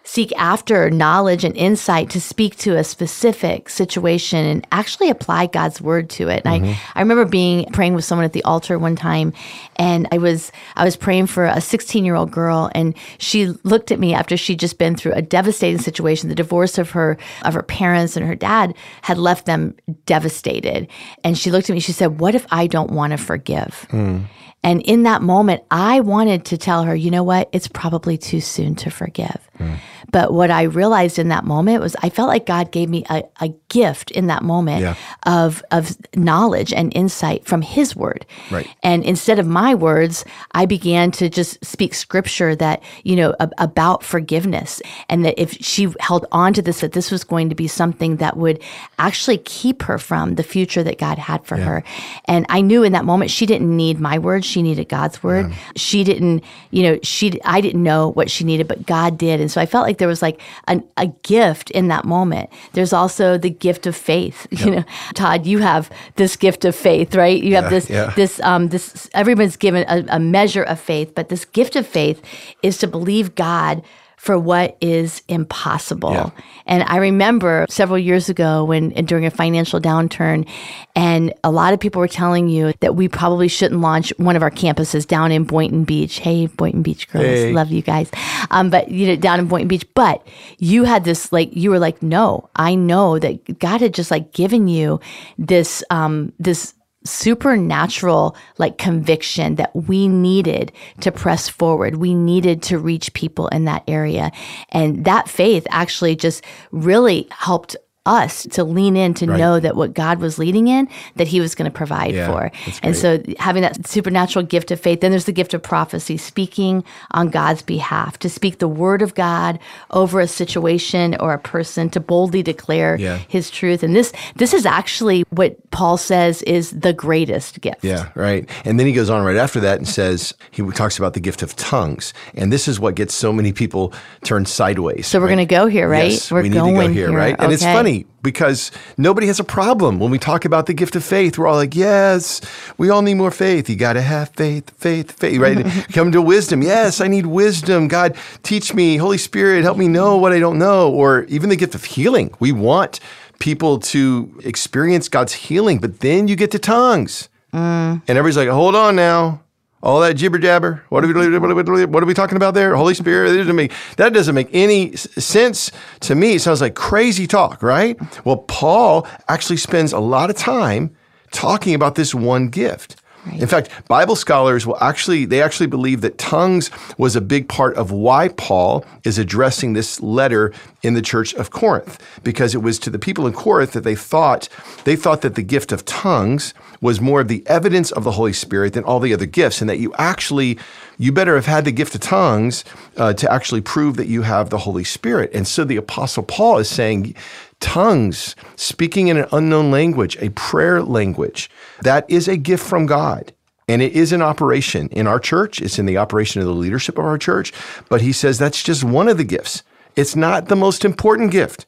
[0.04, 5.80] seek after knowledge and insight to speak to a specific situation and actually apply God's
[5.80, 6.42] word to it.
[6.44, 6.72] And mm-hmm.
[6.72, 9.34] I, I remember being praying with someone at the altar one time
[9.82, 13.92] and I was I was praying for a 16 year old girl and she looked
[13.92, 16.30] at me after she'd just been through a devastating situation.
[16.30, 20.88] The divorce of her of her parents and her dad had left them devastated.
[21.24, 23.88] And she looked at me, she said, What if I don't want to forgive?
[23.90, 24.26] Mm.
[24.64, 27.50] And in that moment, I wanted to tell her, you know what?
[27.52, 29.40] It's probably too soon to forgive.
[29.58, 29.78] Mm.
[30.12, 33.24] But what I realized in that moment was I felt like God gave me a,
[33.40, 34.96] a gift in that moment yeah.
[35.24, 38.26] of, of knowledge and insight from His word.
[38.52, 38.68] Right.
[38.84, 43.54] And instead of my words, I began to just speak scripture that, you know, ab-
[43.58, 44.82] about forgiveness.
[45.10, 48.18] And that if she held on to this, that this was going to be something
[48.18, 48.62] that would
[49.00, 51.64] actually keep her from the future that God had for yeah.
[51.64, 51.84] her.
[52.26, 55.50] And I knew in that moment she didn't need my words, she needed God's word.
[55.50, 55.58] Yeah.
[55.76, 59.40] She didn't, you know, she I didn't know what she needed, but God did.
[59.40, 62.50] And so I felt like there was like an, a gift in that moment.
[62.74, 64.48] There's also the gift of faith.
[64.62, 64.84] You know,
[65.16, 67.42] Todd, you have this gift of faith, right?
[67.42, 69.10] You have this this um this
[69.52, 72.22] everyone's given a, a measure of faith, but this gift of faith
[72.62, 73.84] is to believe God
[74.18, 76.12] for what is impossible.
[76.14, 76.30] Yeah.
[76.68, 80.48] And I remember several years ago when during a financial downturn,
[80.96, 84.44] and a lot of people were telling you that we probably shouldn't launch one of
[84.44, 86.20] our campuses down in Boynton Beach.
[86.20, 87.52] Hey, Boynton Beach girls, Hey.
[87.52, 88.12] love you guys.
[88.52, 89.88] Um, but you know, down in Boynton Beach.
[89.96, 90.22] But
[90.60, 94.34] you had this like you were like, no, I know that God had just like
[94.34, 95.00] given you
[95.40, 101.96] this um this supernatural like conviction that we needed to press forward.
[101.96, 104.32] We needed to reach people in that area.
[104.70, 109.94] And that faith actually just really helped us to lean in to know that what
[109.94, 110.88] God was leading in,
[111.18, 112.52] that He was going to provide Yeah, for.
[112.82, 116.84] And so having that supernatural gift of faith, then there's the gift of prophecy, speaking
[117.12, 119.60] on God's behalf, to speak the word of God
[119.92, 123.20] over a situation or a person, to boldly declare Yeah.
[123.28, 123.84] his truth.
[123.84, 127.84] And this this is actually what Paul says is the greatest gift.
[127.84, 128.50] Yeah, right.
[128.66, 131.44] And then he goes on right after that and says, he talks about the gift
[131.44, 132.14] of tongues.
[132.34, 135.06] And this is what gets so many people turned sideways.
[135.08, 135.36] So we're right?
[135.36, 136.12] going to go here, right?
[136.12, 137.36] Yes, we're we need going to go here, right?
[137.38, 137.74] And it's Okay.
[137.92, 141.38] Funny because nobody has a problem when we talk about the gift of faith.
[141.38, 142.42] We're all like, yes,
[142.78, 143.70] we all need more faith.
[143.70, 145.66] You got to have faith, faith, faith, right?
[145.94, 146.62] Come to wisdom.
[146.62, 147.88] Yes, I need wisdom.
[147.88, 148.98] God, teach me.
[148.98, 150.92] Holy Spirit, help me know what I don't know.
[150.92, 152.34] Or even the gift of healing.
[152.40, 153.00] We want
[153.40, 157.28] people to experience God's healing, but then you get to tongues.
[157.54, 158.02] Mm.
[158.08, 159.41] And everybody's like, hold on now.
[159.84, 160.84] All that jibber jabber.
[160.90, 162.76] What are we what are we, what are we talking about there?
[162.76, 163.32] Holy Spirit.
[163.32, 166.36] That doesn't make, that doesn't make any sense to me.
[166.36, 168.00] It sounds like crazy talk, right?
[168.24, 170.96] Well, Paul actually spends a lot of time
[171.32, 173.02] talking about this one gift.
[173.34, 177.76] In fact, Bible scholars will actually they actually believe that tongues was a big part
[177.76, 182.80] of why Paul is addressing this letter in the church of Corinth because it was
[182.80, 184.50] to the people in Corinth that they thought
[184.86, 188.34] they thought that the gift of tongues was more of the evidence of the Holy
[188.34, 190.58] Spirit than all the other gifts and that you actually
[190.98, 192.64] you better have had the gift of tongues
[192.98, 195.32] uh, to actually prove that you have the Holy Spirit.
[195.34, 197.16] And so the apostle Paul is saying
[197.60, 201.50] tongues, speaking in an unknown language, a prayer language,
[201.82, 203.32] that is a gift from God.
[203.68, 205.62] And it is an operation in our church.
[205.62, 207.54] It's in the operation of the leadership of our church.
[207.88, 209.64] But he says that's just one of the gifts.
[209.96, 211.66] It's not the most important gift.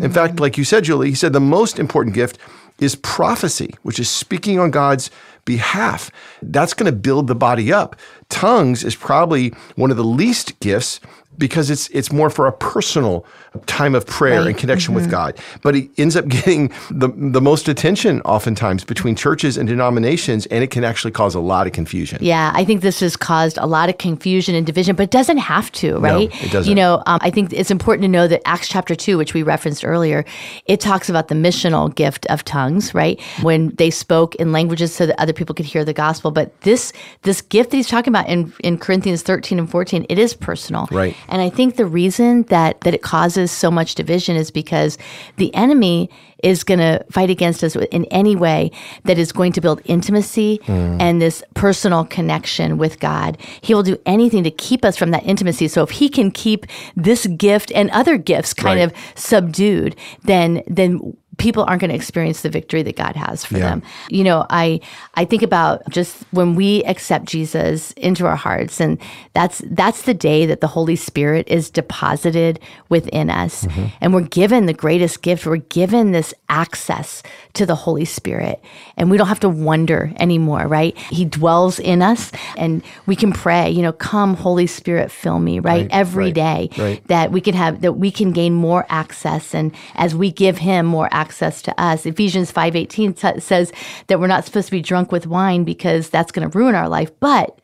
[0.00, 2.38] In fact, like you said, Julie, he said the most important gift
[2.80, 5.10] is prophecy, which is speaking on God's
[5.44, 6.10] behalf.
[6.42, 7.96] That's going to build the body up.
[8.28, 11.00] Tongues is probably one of the least gifts
[11.38, 13.24] because it's it's more for a personal
[13.66, 14.48] time of prayer Right.
[14.48, 15.38] and connection with God.
[15.62, 20.62] But it ends up getting the the most attention oftentimes between churches and denominations, and
[20.62, 22.18] it can actually cause a lot of confusion.
[22.20, 25.38] Yeah, I think this has caused a lot of confusion and division, but it doesn't
[25.38, 26.30] have to, right?
[26.30, 26.68] No, it doesn't.
[26.68, 29.42] You know, um, I think it's important to know that Acts chapter 2, which we
[29.42, 30.24] referenced earlier,
[30.66, 33.20] it talks about the missional gift of tongues, right?
[33.42, 36.30] When they spoke in languages so that other people could hear the gospel.
[36.30, 40.18] But this this gift that he's talking about in, in Corinthians 13 and 14, it
[40.18, 40.88] is personal.
[40.90, 41.16] Right.
[41.28, 44.98] And I think the reason that that it causes so much division is because
[45.36, 46.10] the enemy
[46.42, 48.70] is going to fight against us in any way
[49.04, 50.98] that is going to build intimacy hmm.
[51.00, 53.38] and this personal connection with God.
[53.62, 55.68] He will do anything to keep us from that intimacy.
[55.68, 58.92] So if he can keep this gift and other gifts kind Right.
[58.92, 63.58] of subdued, then then people aren't going to experience the victory that God has for
[63.58, 63.68] Yeah.
[63.70, 63.82] them.
[64.08, 64.80] You know, I
[65.14, 68.98] I think about just when we accept Jesus into our hearts and
[69.34, 73.86] that's that's the day that the Holy Spirit is deposited within us mm-hmm.
[74.00, 75.46] and we're given the greatest gift.
[75.46, 77.22] We're given this access
[77.52, 78.62] to the Holy Spirit
[78.96, 80.96] and we don't have to wonder anymore, right?
[80.96, 85.58] He dwells in us and we can pray, you know, come Holy Spirit fill me,
[85.58, 85.82] right?
[85.82, 87.06] Right, Every right, day right.
[87.08, 90.86] that we can have that we can gain more access and as we give him
[90.86, 91.25] more access
[91.62, 92.06] to us.
[92.06, 93.72] Ephesians 5.18 t- says
[94.06, 96.88] that we're not supposed to be drunk with wine because that's going to ruin our
[96.88, 97.58] life but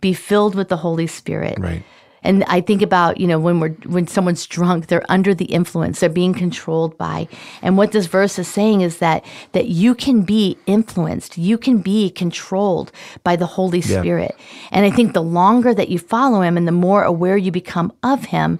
[0.00, 1.58] be filled with the holy spirit.
[1.58, 1.82] Right.
[2.24, 6.00] and i think about you know when we're when someone's drunk they're under the influence
[6.00, 7.28] they're being controlled by.
[7.62, 11.78] And what this verse is saying is that that you can be influenced you can
[11.78, 12.92] be controlled
[13.24, 14.36] by the holy spirit.
[14.70, 17.92] And i think the longer that you follow him and the more aware you become
[18.02, 18.58] of him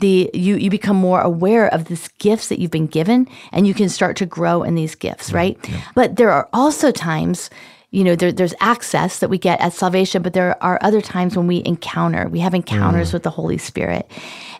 [0.00, 3.74] the you you become more aware of these gifts that you've been given and you
[3.74, 5.58] can start to grow in these gifts right?
[5.94, 7.50] but there are also times
[7.90, 11.36] you know, there, there's access that we get at salvation, but there are other times
[11.36, 13.12] when we encounter, we have encounters mm.
[13.14, 14.10] with the Holy Spirit.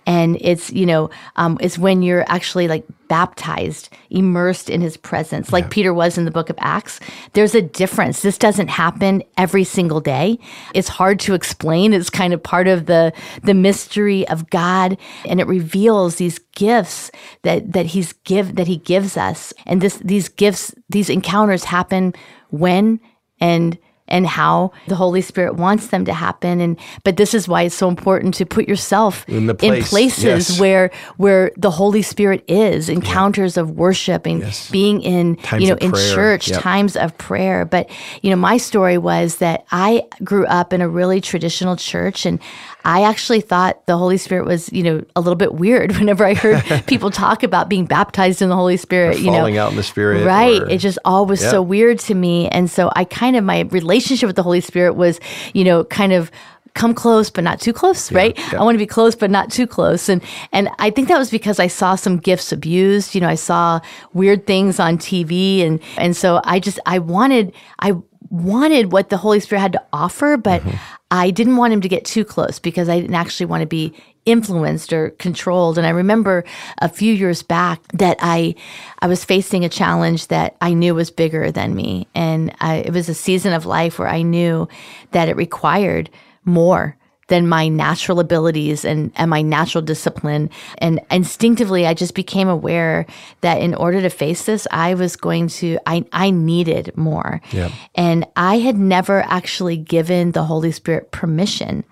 [0.08, 5.52] And it's, you know, um, it's when you're actually like baptized, immersed in his presence,
[5.52, 6.98] like Peter was in the book of Acts.
[7.34, 8.22] There's a difference.
[8.22, 10.38] This doesn't happen every single day.
[10.74, 11.92] It's hard to explain.
[11.92, 14.96] It's kind of part of the, the mystery of God.
[15.26, 17.10] And it reveals these gifts
[17.42, 19.52] that, that he's give, that he gives us.
[19.66, 22.14] And this, these gifts, these encounters happen
[22.48, 22.98] when
[23.40, 23.76] and
[24.08, 26.60] and how the Holy Spirit wants them to happen.
[26.60, 30.24] And but this is why it's so important to put yourself In the place, places
[30.24, 30.60] yes.
[30.60, 34.70] where where the Holy Spirit is, encounters of worship and Yes.
[34.70, 36.60] being in Times you know in church, Yep.
[36.62, 37.64] times of prayer.
[37.64, 37.88] But
[38.22, 42.38] you know, my story was that I grew up in a really traditional church and
[42.84, 46.34] I actually thought the Holy Spirit was, you know, a little bit weird whenever I
[46.34, 49.32] heard people talk about being baptized in the Holy Spirit, you know.
[49.38, 50.62] falling out in the Spirit, Right.
[50.62, 51.50] or- It just all was Yeah.
[51.50, 52.48] so weird to me.
[52.48, 55.20] And so I kind of, my relationship with the Holy Spirit was,
[55.54, 56.30] you know, kind of
[56.74, 58.60] come close but not too close right yeah.
[58.60, 61.28] i want to be close but not too close and and i think that was
[61.28, 63.80] because i saw some gifts abused you know i saw
[64.12, 67.92] weird things on tv and and so i just i wanted i
[68.30, 70.76] wanted what the holy spirit had to offer but Mm-hmm.
[71.10, 73.94] i didn't want him to get too close because i didn't actually want to be
[74.26, 76.44] influenced or controlled and i remember
[76.82, 78.54] a few years back that i
[78.98, 82.92] i was facing a challenge that i knew was bigger than me and I, it
[82.92, 84.68] was a season of life where i knew
[85.12, 86.10] that it required
[86.44, 86.97] more
[87.28, 90.50] than my natural abilities and, and my natural discipline.
[90.78, 93.06] And instinctively, I just became aware
[93.42, 97.40] that in order to face this, I was going to, I, I needed more.
[97.52, 97.70] Yeah.
[97.94, 101.84] And I had never actually given the Holy Spirit permission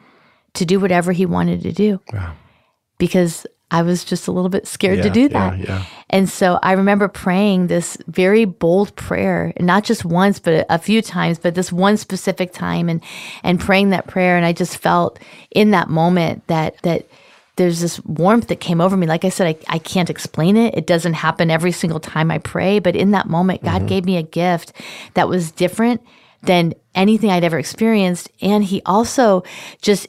[0.55, 2.01] to do whatever he wanted to do
[2.99, 5.59] because I was just a little bit scared to Yeah, do yeah, that.
[5.59, 5.85] yeah.
[6.11, 10.75] And so I remember praying this very bold prayer, and not just once, but a,
[10.75, 13.03] a few times, but this one specific time and
[13.43, 14.37] and praying that prayer.
[14.37, 15.19] And I just felt
[15.51, 17.07] in that moment that that
[17.57, 19.07] there's this warmth that came over me.
[19.07, 20.75] Like I said, I, I can't explain it.
[20.77, 23.87] It doesn't happen every single time I pray, but in that moment, God Mm-hmm.
[23.87, 24.73] gave me a gift
[25.15, 26.03] that was different
[26.43, 28.31] than anything I'd ever experienced.
[28.43, 29.43] And he also
[29.81, 30.07] just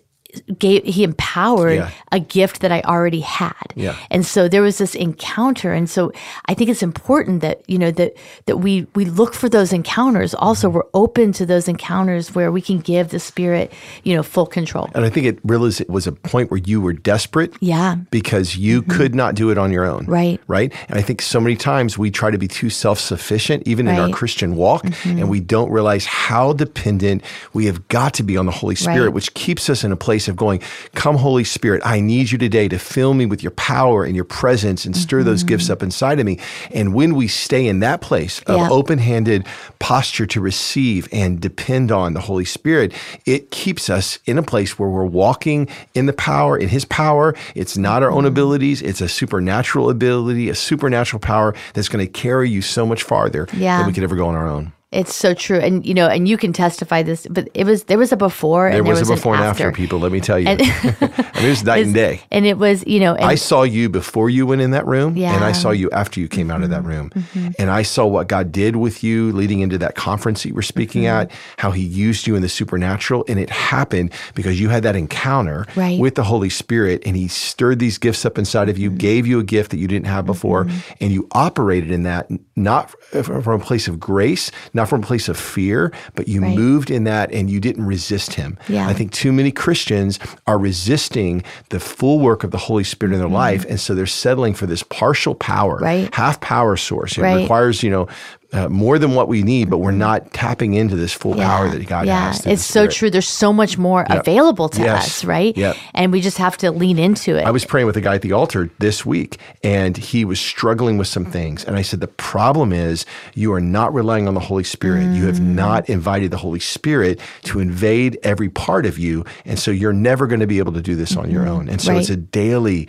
[0.60, 1.90] gave he empowered Yeah.
[2.12, 3.54] a gift that I already had.
[3.76, 3.96] Yeah.
[4.12, 5.74] And so there was this encounter.
[5.74, 6.12] And so
[6.46, 8.14] I think it's important that, you know, that
[8.46, 10.34] that we we look for those encounters.
[10.34, 13.72] Also, we're open to those encounters where we can give the spirit,
[14.04, 14.90] you know, full control.
[14.96, 17.54] And I think it really it was a point where you were desperate.
[17.60, 17.96] Yeah.
[18.12, 20.02] Because you could not do it on your own.
[20.04, 20.12] Mm-hmm.
[20.12, 20.40] Right.
[20.48, 20.74] Right.
[20.90, 23.96] And I think so many times we try to be too self sufficient, even in
[23.96, 24.06] our Right.
[24.08, 24.14] Mm-hmm.
[24.14, 28.52] Christian walk, and we don't realize how dependent we have got to be on the
[28.52, 29.14] Holy Spirit, Right.
[29.14, 30.62] which keeps us in a place of going,
[30.96, 34.26] Come, Holy Spirit, I need you today to fill me with your power and your
[34.26, 35.48] presence and stir those Mm-hmm.
[35.50, 36.40] gifts up inside of me.
[36.72, 38.70] And when we stay in that place of Yeah.
[38.70, 39.46] open handed
[39.80, 42.94] posture to receive and depend on the Holy Spirit,
[43.26, 47.36] it keeps us in a place where we're walking in the power, in His power.
[47.56, 48.28] It's not our own Mm-hmm.
[48.28, 53.04] abilities, it's a supernatural ability, a supernatural power that's going to carry you so much
[53.04, 53.78] farther Yeah.
[53.78, 54.72] than we could ever go on our own.
[54.94, 55.60] It's so true.
[55.60, 58.70] And you know, and you can testify this, but it was there was a before
[58.70, 60.48] There and was, there was a before an and after, people, let me tell you.
[60.48, 62.22] And- I mean, it was night and day.
[62.32, 65.10] And it was, you know, and I saw you before you went in that room,
[65.10, 65.36] and Yeah.
[65.36, 65.44] Mm-hmm.
[65.44, 67.12] I saw you after you came out of that room.
[67.60, 70.62] And I saw what God did with you leading into that conference that you were
[70.62, 71.32] speaking Mm-hmm.
[71.32, 73.26] at, how He used you in the supernatural.
[73.28, 75.94] And it happened because you had that encounter Right.
[75.96, 76.02] Mm-hmm.
[76.02, 79.38] with the Holy Spirit, and He stirred these gifts up inside of you, gave you
[79.40, 80.66] a gift that you didn't have before,
[81.02, 85.28] and you operated in that, not from a place of grace, not from a place
[85.28, 86.56] of fear, but you Right.
[86.56, 88.58] moved in that and you didn't resist Him.
[88.70, 88.88] Yeah.
[88.88, 93.20] I think too many Christians are resisting the full work of the Holy Spirit in
[93.20, 95.84] their life, and so they're settling for this partial power, Mm-hmm.
[95.84, 96.16] Right.
[96.16, 97.18] half power source.
[97.18, 97.42] It Right.
[97.42, 98.08] requires you know
[98.54, 101.86] uh, more than what we need, but we're not tapping into this full power that
[101.86, 102.40] God yeah, has.
[102.44, 103.10] the it's so true.
[103.10, 105.06] There's so much more available to Yes.
[105.08, 105.56] us, right?
[105.58, 105.76] Yep.
[105.94, 107.44] And we just have to lean into it.
[107.46, 110.98] I was praying with a guy at the altar this week, and he was struggling
[110.98, 111.66] with some things.
[111.66, 113.06] And I said, The problem is
[113.36, 115.04] you are not relying on the Holy Spirit.
[115.14, 115.28] You Mm.
[115.28, 119.26] have not invited the Holy Spirit to invade every part of you.
[119.46, 121.68] And so you're never going to be able to do this on your own.
[121.68, 122.14] And so it's Mm-hmm.
[122.14, 122.88] A daily,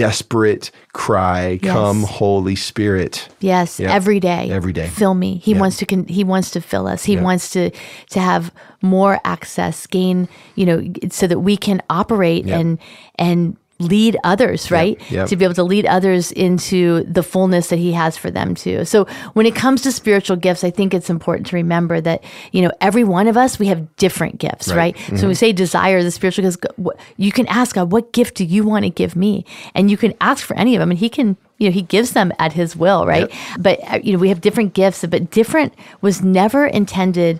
[0.00, 1.72] desperate cry, Yes.
[1.72, 3.28] Come, Holy Spirit.
[3.40, 3.92] Yes, Yeah.
[3.92, 4.48] every day.
[4.50, 4.88] Every day.
[4.88, 5.40] Fill me.
[5.44, 7.04] He wants to con- he wants to fill us.
[7.04, 7.70] He wants to
[8.10, 8.50] to have
[8.82, 12.60] more access, gain, you know, so that we can operate Yep.
[12.60, 12.78] and
[13.18, 15.00] and lead others, right?
[15.10, 15.28] yep.
[15.28, 18.84] To be able to lead others into the fullness that he has for them too.
[18.84, 22.62] So when it comes to spiritual gifts, I think it's important to remember that, you
[22.62, 24.96] know, every one of us, we have different gifts, right?
[24.96, 25.18] Right.
[25.18, 26.58] So when we say desire the spiritual gifts,
[27.16, 29.44] you can ask God, what gift do you want to give me?
[29.74, 32.12] And you can ask for any of them and he can you know he gives
[32.12, 35.74] them at his will right but uh, you know we have different gifts but different
[36.00, 37.38] was never intended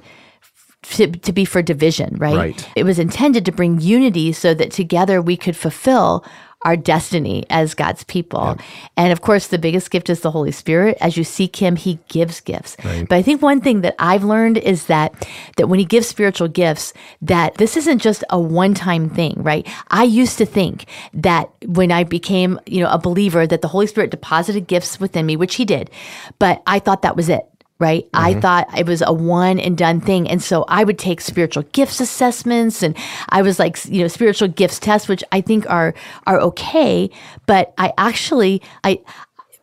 [0.90, 2.36] to, to be for division, right?
[2.36, 2.68] Right.
[2.76, 6.24] It was intended to bring unity so that together we could fulfill
[6.62, 8.58] our destiny as God's people.
[8.94, 10.98] And of course, the biggest gift is the Holy Spirit.
[11.00, 12.76] As you seek him, he gives gifts.
[13.08, 15.26] But I think one thing that I've learned is that
[15.56, 19.66] that when he gives spiritual gifts, that this isn't just a one-time thing, right?
[19.88, 20.84] I used to think
[21.14, 25.24] that when I became, you know, a believer that the Holy Spirit deposited gifts within
[25.24, 25.90] me, which he did.
[26.38, 27.49] But I thought that was it
[27.80, 28.08] right?
[28.14, 30.28] I thought it was a one and done thing.
[30.28, 32.96] And so I would take spiritual gifts assessments and
[33.30, 35.94] I was like, you know, spiritual gifts tests, which I think are
[36.26, 37.10] are okay,
[37.46, 39.00] but I actually I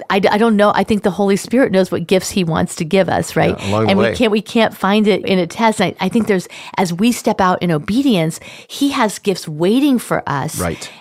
[0.09, 0.71] I, I don't know.
[0.75, 3.59] I think the Holy Spirit knows what gifts He wants to give us, right?
[3.59, 5.81] Yeah, and we can't we can't find it in a test.
[5.81, 6.47] I, I think there's
[6.77, 10.91] as we step out in obedience, He has gifts waiting for us, Right.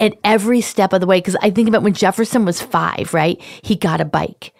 [0.00, 3.40] At every step of the way, because I think about when Jefferson was five, right?
[3.62, 4.52] He got a bike.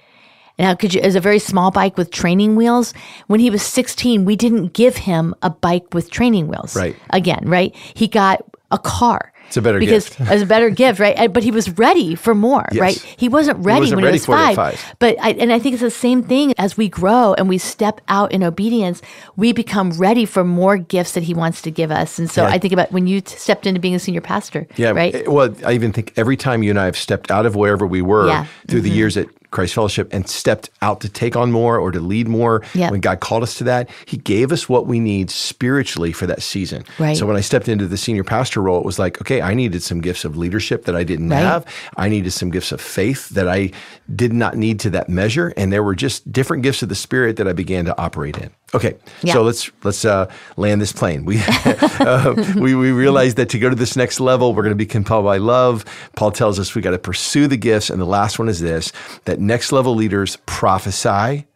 [0.59, 2.92] Now, could you, as a very small bike with training wheels,
[3.28, 6.74] when he was 16, we didn't give him a bike with training wheels.
[6.76, 6.96] Right.
[7.11, 7.74] Again, right?
[7.94, 9.32] He got a car.
[9.46, 10.30] It's a better because gift.
[10.30, 11.32] It's a better gift, right?
[11.32, 12.80] But he was ready for more, Yes.
[12.82, 12.98] right?
[13.16, 14.78] He wasn't ready wasn't when ready he was for it at five.
[14.78, 14.94] five.
[14.98, 18.02] But I, and I think it's the same thing as we grow and we step
[18.09, 19.00] out in obedience,
[19.36, 22.18] we become ready for more gifts that he wants to give us.
[22.18, 22.48] And so Yeah.
[22.52, 24.90] I think about when you stepped into being a senior pastor, Yeah.
[24.90, 25.14] right?
[25.14, 27.86] eh, Well, I even think every time you and I have stepped out of wherever
[27.86, 28.42] we were Yeah.
[28.42, 28.66] Mm-hmm.
[28.68, 32.01] through the years at Christ Fellowship and stepped out to take on more or to
[32.01, 32.90] lead more, Yeah.
[32.90, 36.42] when God called us to that, He gave us what we need spiritually for that
[36.42, 36.84] season.
[36.99, 37.16] Right.
[37.16, 39.82] So when I stepped into the senior pastor role, it was like, okay, I needed
[39.82, 41.38] some gifts of leadership that I didn't Right.
[41.38, 41.64] have.
[41.96, 43.70] I needed some gifts of faith that I
[44.14, 47.36] did not need to that measure, and there were just different gifts of the Spirit
[47.36, 48.51] that I began to operate in.
[48.75, 49.33] Okay, Yeah.
[49.33, 51.25] so let's let's uh, land this plane.
[51.25, 51.41] We
[52.01, 54.85] uh, we we realize that to go to this next level, we're going to be
[54.87, 55.85] compelled by love.
[56.16, 58.93] Paul tells us we got to pursue the gifts, and the last one is this:
[59.25, 61.47] that next level leaders prophesy,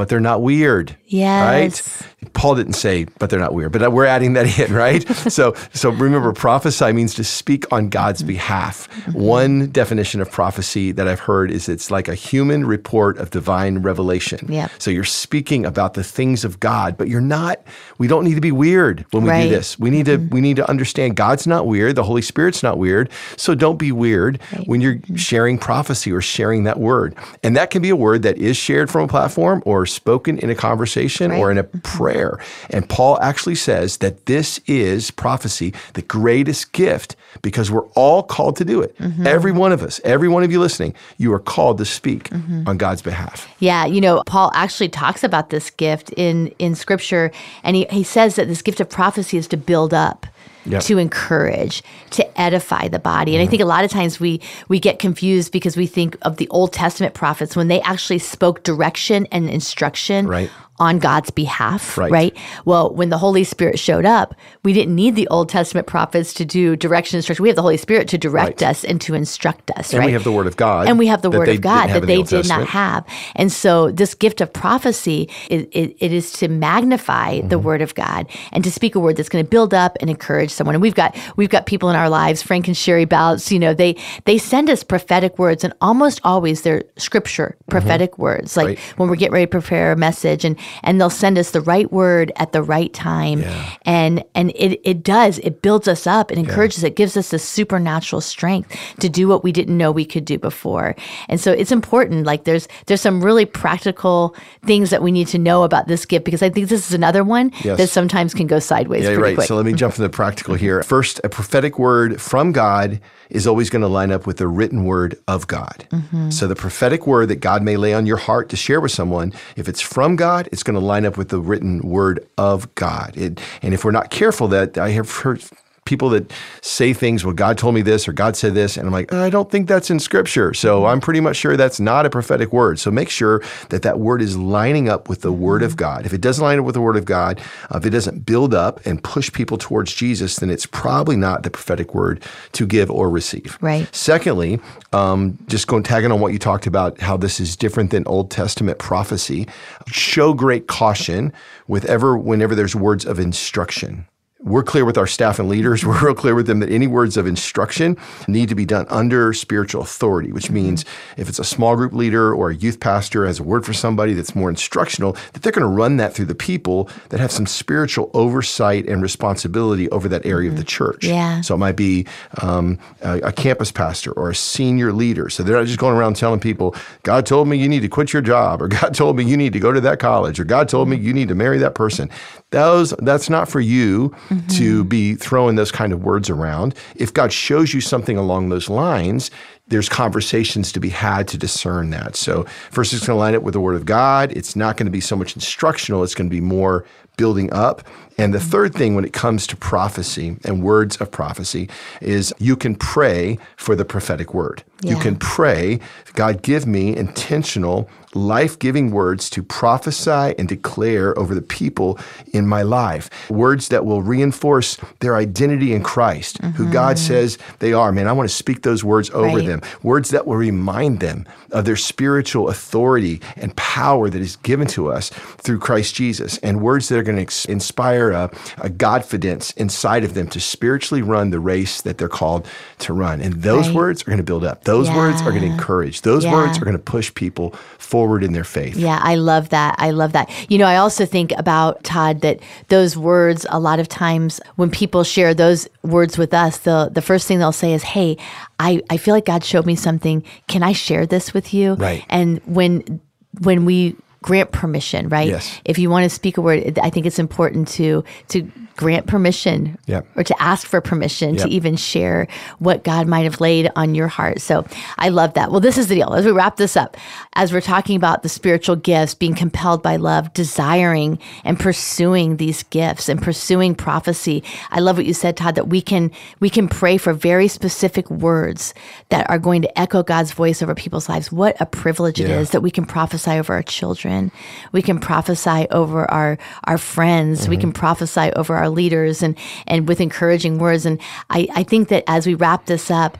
[0.00, 0.96] but they're not weird.
[1.08, 2.02] Yes.
[2.02, 2.32] Right.
[2.32, 5.06] Paul didn't say, but they're not weird, but we're adding that in, right?
[5.30, 8.86] so, so remember, prophesy means to speak on God's behalf.
[9.14, 13.78] One definition of prophecy that I've heard is it's like a human report of divine
[13.80, 14.46] revelation.
[14.50, 14.68] Yeah.
[14.78, 17.62] So you're speaking about the things of God, but you're not.
[17.98, 19.42] We don't need to be weird when we Right.
[19.44, 19.78] do this.
[19.78, 20.16] We need to.
[20.16, 20.34] Mm-hmm.
[20.34, 21.94] We need to understand God's not weird.
[21.94, 23.10] The Holy Spirit's not weird.
[23.36, 27.14] So don't be weird when you're sharing prophecy or sharing that word.
[27.42, 30.50] And that can be a word that is shared from a platform or spoken in
[30.50, 31.78] a conversation or in a mm-hmm.
[31.80, 32.38] prayer.
[32.70, 38.56] And Paul actually says that this is prophecy, the greatest gift, because we're all called
[38.56, 38.96] to do it.
[38.98, 39.26] Mm-hmm.
[39.26, 42.68] Every one of us, every one of you listening, you are called to speak mm-hmm.
[42.68, 43.48] on God's behalf.
[43.58, 47.30] Yeah, you know, Paul actually talks about this gift in in scripture
[47.62, 50.26] and he, he says that this gift of prophecy is to build up.
[50.66, 50.82] Yep.
[50.82, 53.34] To encourage, to edify the body.
[53.34, 56.36] And I think a lot of times we we get confused because we think of
[56.36, 60.50] the Old Testament prophets when they actually spoke direction and instruction Right.
[60.80, 62.10] On God's behalf, Right.
[62.10, 62.36] right?
[62.64, 66.44] Well, when the Holy Spirit showed up, we didn't need the Old Testament prophets to
[66.44, 67.42] do direction and instruction.
[67.44, 68.70] We have the Holy Spirit to direct Right.
[68.70, 70.06] us and to instruct us, And right?
[70.06, 72.06] we have the Word of God And we have the Word of God that the
[72.06, 73.04] they Old did not have.
[73.36, 77.66] And so this gift of prophecy, it, it, it is to magnify the Mm-hmm.
[77.66, 80.50] Word of God and to speak a word that's going to build up and encourage
[80.50, 80.74] someone.
[80.74, 83.74] And we've got we've got people in our lives, Frank and Sherry Bouts, you know,
[83.74, 88.56] they they send us prophetic words and almost always they're scripture prophetic words.
[88.56, 88.78] Like Right.
[88.96, 91.90] when we're getting ready to prepare a message and and they'll send us the right
[91.92, 93.40] word at the right time.
[93.40, 93.70] Yeah.
[93.82, 97.38] And and it it does, it builds us up, it encourages, it gives us the
[97.38, 100.94] supernatural strength to do what we didn't know we could do before.
[101.28, 102.26] And so it's important.
[102.26, 106.24] Like there's there's some really practical things that we need to know about this gift
[106.24, 107.78] because I think this is another one Yes.
[107.78, 109.34] that sometimes can go sideways Yeah, right.
[109.34, 109.46] quick.
[109.46, 110.82] So let me jump from the practical here.
[110.82, 114.84] First, a prophetic word from God is always going to line up with the written
[114.84, 115.86] word of God.
[115.92, 116.30] Mm-hmm.
[116.30, 119.32] So the prophetic word that God may lay on your heart to share with someone,
[119.56, 123.16] if it's from God, it's going to line up with the written word of God.
[123.16, 125.42] It, and if we're not careful, that I have heard
[125.84, 128.92] people that say things, well, God told me this or God said this, and I'm
[128.92, 130.54] like, I don't think that's in Scripture.
[130.54, 132.78] So I'm pretty much sure that's not a prophetic word.
[132.78, 136.06] So make sure that that word is lining up with the Word of God.
[136.06, 138.54] If it doesn't line up with the Word of God, uh, if it doesn't build
[138.54, 142.22] up and push people towards Jesus, then it's probably not the prophetic word
[142.52, 143.58] to give or receive.
[143.60, 143.88] Right.
[143.94, 144.60] Secondly,
[144.92, 148.30] um, just going tagging on what you talked about, how this is different than Old
[148.30, 149.48] Testament prophecy.
[149.88, 151.32] Show great caution
[151.66, 154.06] with ever whenever there's words of instruction.
[154.42, 155.84] We're clear with our staff and leaders.
[155.90, 159.32] We're real clear with them that any words of instruction need to be done under
[159.32, 160.84] spiritual authority, which means
[161.16, 164.14] if it's a small group leader or a youth pastor has a word for somebody
[164.14, 167.46] that's more instructional, that they're going to run that through the people that have some
[167.46, 171.04] spiritual oversight and responsibility over that area of the church.
[171.04, 171.42] Yeah.
[171.42, 172.06] So it might be
[172.40, 175.28] um, a, a campus pastor or a senior leader.
[175.28, 178.12] So they're not just going around telling people, God told me you need to quit
[178.12, 180.68] your job, or God told me you need to go to that college, or God
[180.68, 182.10] told me you need to marry that person.
[182.50, 184.46] Those that's not for you mm-hmm.
[184.48, 186.74] to be throwing those kind of words around.
[186.96, 189.30] If God shows you something along those lines,
[189.68, 192.16] there's conversations to be had to discern that.
[192.16, 194.32] So first it's going to line up with the word of God.
[194.32, 196.84] It's not going to be so much instructional, it's going to be more
[197.16, 197.82] building up.
[198.18, 198.48] And the mm-hmm.
[198.48, 201.68] third thing when it comes to prophecy and words of prophecy
[202.00, 204.64] is you can pray for the prophetic word.
[204.82, 205.78] You can pray,
[206.14, 211.98] God, give me intentional, life giving words to prophesy and declare over the people
[212.32, 213.08] in my life.
[213.30, 217.92] Words that will reinforce their identity in Christ, who God says they are.
[217.92, 219.36] Man, I want to speak those words over Mm-hmm.
[219.36, 219.46] Right.
[219.46, 219.60] them.
[219.82, 224.90] Words that will remind them of their spiritual authority and power that is given to
[224.90, 226.38] us through Christ Jesus.
[226.38, 228.24] And words that are going to ex- inspire a,
[228.58, 232.48] a Godfidence inside of them to spiritually run the race that they're called
[232.80, 233.20] to run.
[233.20, 233.76] And those Right.
[233.76, 234.64] words are going to build up.
[234.70, 236.02] Those words are going to encourage.
[236.02, 236.32] Those Yeah.
[236.32, 238.76] words are going to push people forward in their faith.
[238.76, 239.74] Yeah, I love that.
[239.78, 240.30] I love that.
[240.48, 244.70] You know, I also think about Todd that those words a lot of times when
[244.70, 248.16] people share those words with us, the the first thing they'll say is, "Hey,
[248.58, 250.22] I I feel like God showed me something.
[250.46, 252.04] Can I share this with you?" Right.
[252.08, 253.00] And when
[253.40, 255.28] when we grant permission, right?
[255.28, 255.60] Yes.
[255.64, 258.50] If you want to speak a word, I think it's important to to
[258.80, 260.06] grant permission Yep.
[260.16, 261.44] or to ask for permission Yep.
[261.44, 262.26] to even share
[262.58, 264.40] what God might have laid on your heart.
[264.40, 264.64] So
[264.98, 265.50] I love that.
[265.50, 266.14] Well, this is the deal.
[266.14, 266.96] As we wrap this up,
[267.34, 272.62] as we're talking about the spiritual gifts, being compelled by love, desiring and pursuing these
[272.64, 274.42] gifts and pursuing prophecy.
[274.70, 276.10] I love what you said, Todd, that we can
[276.40, 278.72] we can pray for very specific words
[279.10, 281.30] that are going to echo God's voice over people's lives.
[281.30, 282.40] What a privilege it Yeah.
[282.40, 284.32] is that we can prophesy over our children.
[284.72, 287.48] We can prophesy over our our friends.
[287.48, 287.60] We mm-hmm.
[287.60, 290.86] can prophesy over our leaders and and with encouraging words.
[290.86, 293.18] And I, I think that as we wrap this up,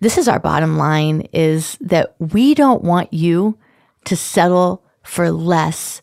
[0.00, 3.58] this is our bottom line is that we don't want you
[4.04, 6.00] to settle for less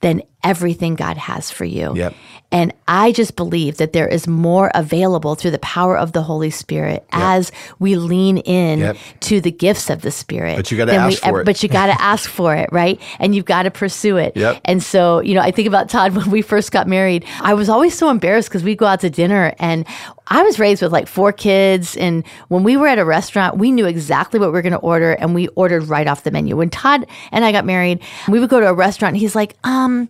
[0.00, 1.94] than everything God has for you.
[1.94, 2.14] Yep.
[2.52, 6.50] And I just believe that there is more available through the power of the Holy
[6.50, 8.96] Spirit as we lean in Yep.
[9.20, 10.56] to the gifts of the Spirit.
[10.56, 11.44] But you than we ask for it.
[11.44, 13.00] But you got to ask for it, right?
[13.20, 14.36] And you've got to pursue it.
[14.36, 14.62] Yep.
[14.64, 17.24] And so, you know, I think about Todd when we first got married.
[17.40, 19.86] I was always so embarrassed because we'd go out to dinner and
[20.26, 21.96] I was raised with like four kids.
[21.96, 24.78] And when we were at a restaurant, we knew exactly what we were going to
[24.78, 26.56] order and we ordered right off the menu.
[26.56, 29.54] When Todd and I got married, we would go to a restaurant and he's like,
[29.64, 30.08] um,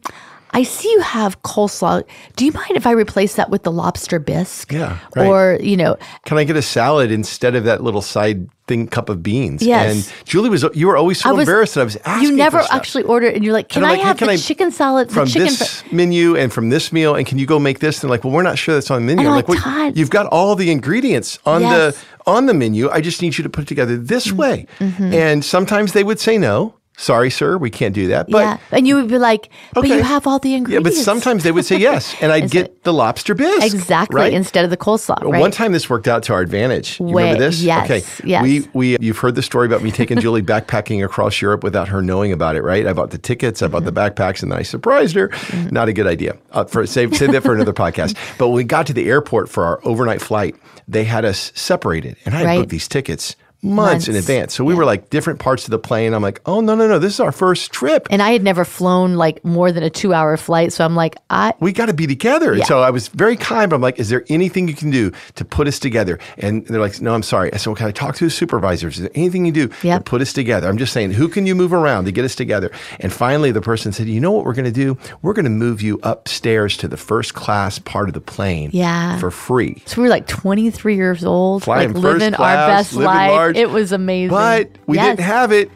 [0.52, 2.02] I see you have coleslaw.
[2.36, 4.72] Do you mind if I replace that with the lobster bisque?
[4.72, 5.26] Yeah, right.
[5.26, 5.96] Or, you know,
[6.26, 9.62] Can I get a salad instead of that little side thing cup of beans?
[9.62, 10.10] Yes.
[10.20, 12.36] And Julie was you were always so I was- embarrassed that I was asking you
[12.36, 15.08] never actually ordered and you're like, can I like, have can the I- chicken salad,
[15.08, 18.02] the from chicken this menu and from this meal, and can you go make this?
[18.02, 19.28] And like, well, we're not sure that's on the menu.
[19.30, 21.96] I'm like, like, you've got all the ingredients on Yes.
[21.96, 22.90] the on the menu.
[22.90, 24.36] I just need you to put it together this Mm-hmm.
[24.36, 24.66] way.
[24.80, 26.74] And sometimes they would say no.
[27.00, 28.28] Sorry, sir, we can't do that.
[28.28, 28.58] But yeah.
[28.72, 30.84] And you would be like, but you have all the ingredients.
[30.86, 33.72] yeah, but sometimes they would say yes, and I'd get the lobster bisque.
[33.74, 34.16] Exactly.
[34.20, 34.32] right?
[34.34, 35.22] Instead of the coleslaw.
[35.22, 35.40] Right?
[35.40, 37.00] One time this worked out to our advantage.
[37.00, 37.62] You Way- remember this?
[37.62, 38.02] yes, Okay.
[38.28, 38.42] yes.
[38.42, 42.02] We we you've heard the story about me taking Julie backpacking across Europe without her
[42.02, 42.86] knowing about it, right?
[42.86, 44.20] I bought the tickets, I bought the Mm-hmm.
[44.22, 45.30] backpacks, and then I surprised her.
[45.70, 46.36] Not a good idea.
[46.52, 48.14] Uh, for save save that for another podcast.
[48.38, 50.54] But when we got to the airport for our overnight flight,
[50.86, 52.58] they had us separated, and I had Right.
[52.58, 54.54] booked these tickets months, in advance.
[54.54, 56.14] So we were like different parts of the plane.
[56.14, 58.06] I'm like, oh no no no, this is our first trip.
[58.10, 60.72] and I had never flown like more than a two hour flight.
[60.72, 62.54] So I'm like, I, we got to be together.
[62.56, 62.64] Yeah.
[62.64, 65.44] So I was very kind, but I'm like, is there anything you can do to
[65.44, 66.18] put us together?
[66.38, 67.52] And they're like, no, I'm sorry.
[67.52, 68.96] I said, well, can I talk to the supervisors?
[68.96, 70.04] Is there anything you do Yep.
[70.04, 70.68] to put us together?
[70.68, 72.70] I'm just saying, who can you move around to get us together?
[72.98, 74.96] And finally, the person said, you know what we're going to do?
[75.22, 79.18] We're going to move you upstairs to the first class part of the plane Yeah.
[79.18, 79.82] for free.
[79.86, 83.30] so we were like 23 years old, Flying like first living class, our best life.
[83.54, 83.56] Large.
[83.56, 84.30] It was amazing.
[84.30, 85.16] But we Yes.
[85.16, 85.70] didn't have it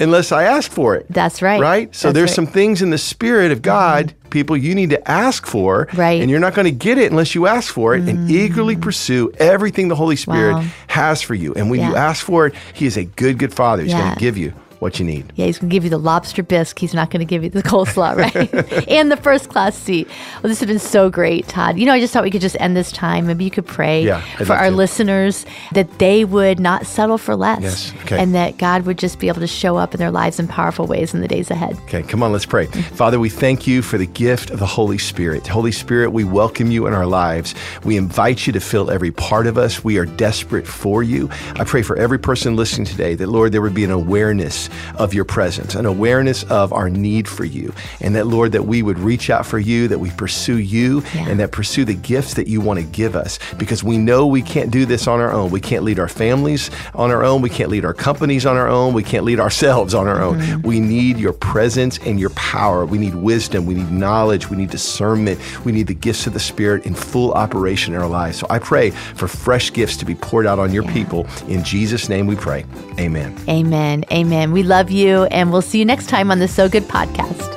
[0.00, 1.06] unless I asked for it.
[1.08, 1.60] That's right.
[1.60, 1.94] Right?
[1.94, 2.34] So That's there's right.
[2.34, 4.28] some things in the spirit of God, mm-hmm.
[4.30, 5.88] people, you need to ask for.
[5.94, 6.20] Right.
[6.20, 8.30] And you're not going to get it unless you ask for it and mm.
[8.30, 10.64] eagerly pursue everything the Holy Spirit Wow.
[10.88, 11.54] has for you.
[11.54, 13.82] And when you ask for it, He is a good, good Father.
[13.82, 14.52] He's going to give you
[14.84, 15.32] what you need.
[15.34, 16.78] Yeah, he's going to give you the lobster bisque.
[16.78, 18.14] He's not going to give you the coleslaw,
[18.74, 18.88] right?
[18.88, 20.06] and the first class seat.
[20.42, 21.78] Well, this has been so great, Todd.
[21.78, 23.26] You know, I just thought we could just end this time.
[23.26, 24.76] Maybe you could pray Yeah, for our to.
[24.76, 27.62] listeners that they would not settle for less.
[27.62, 28.22] Yes, okay.
[28.22, 30.86] And that God would just be able to show up in their lives in powerful
[30.86, 31.78] ways in the days ahead.
[31.84, 32.66] Okay, come on, let's pray.
[32.66, 32.94] Mm-hmm.
[32.94, 35.46] Father, we thank you for the gift of the Holy Spirit.
[35.46, 37.54] Holy Spirit, we welcome you in our lives.
[37.84, 39.82] We invite you to fill every part of us.
[39.82, 41.30] We are desperate for you.
[41.54, 45.14] I pray for every person listening today that, Lord, there would be an awareness of
[45.14, 47.72] your presence, an awareness of our need for you.
[48.00, 51.28] And that, Lord, that we would reach out for you, that we pursue you, yeah.
[51.28, 54.42] and that pursue the gifts that you want to give us because we know we
[54.42, 55.50] can't do this on our own.
[55.50, 57.42] We can't lead our families on our own.
[57.42, 58.94] We can't lead our companies on our own.
[58.94, 60.40] We can't lead ourselves on our own.
[60.40, 60.66] Mm-hmm.
[60.66, 62.84] We need your presence and your power.
[62.84, 63.66] We need wisdom.
[63.66, 64.50] We need knowledge.
[64.50, 65.40] We need discernment.
[65.64, 68.38] We need the gifts of the Spirit in full operation in our lives.
[68.38, 70.92] So I pray for fresh gifts to be poured out on your yeah.
[70.92, 71.26] people.
[71.48, 72.64] In Jesus' name we pray.
[72.98, 73.36] Amen.
[73.48, 74.04] Amen.
[74.12, 74.52] Amen.
[74.52, 77.54] We love you, and we'll see you next time on the So Good podcast.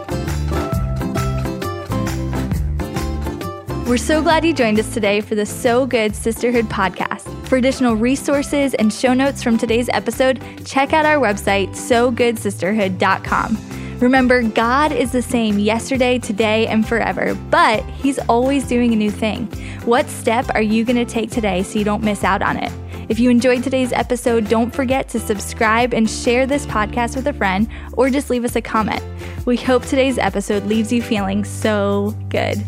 [3.87, 7.33] We're so glad you joined us today for the So Good Sisterhood podcast.
[7.47, 13.57] For additional resources and show notes from today's episode, check out our website, sogoodsisterhood.com.
[13.99, 19.09] Remember, God is the same yesterday, today, and forever, but He's always doing a new
[19.09, 19.45] thing.
[19.85, 22.73] What step are you going to take today so you don't miss out on it?
[23.09, 27.33] If you enjoyed today's episode, don't forget to subscribe and share this podcast with a
[27.33, 29.01] friend or just leave us a comment.
[29.45, 32.61] We hope today's episode leaves you feeling so good.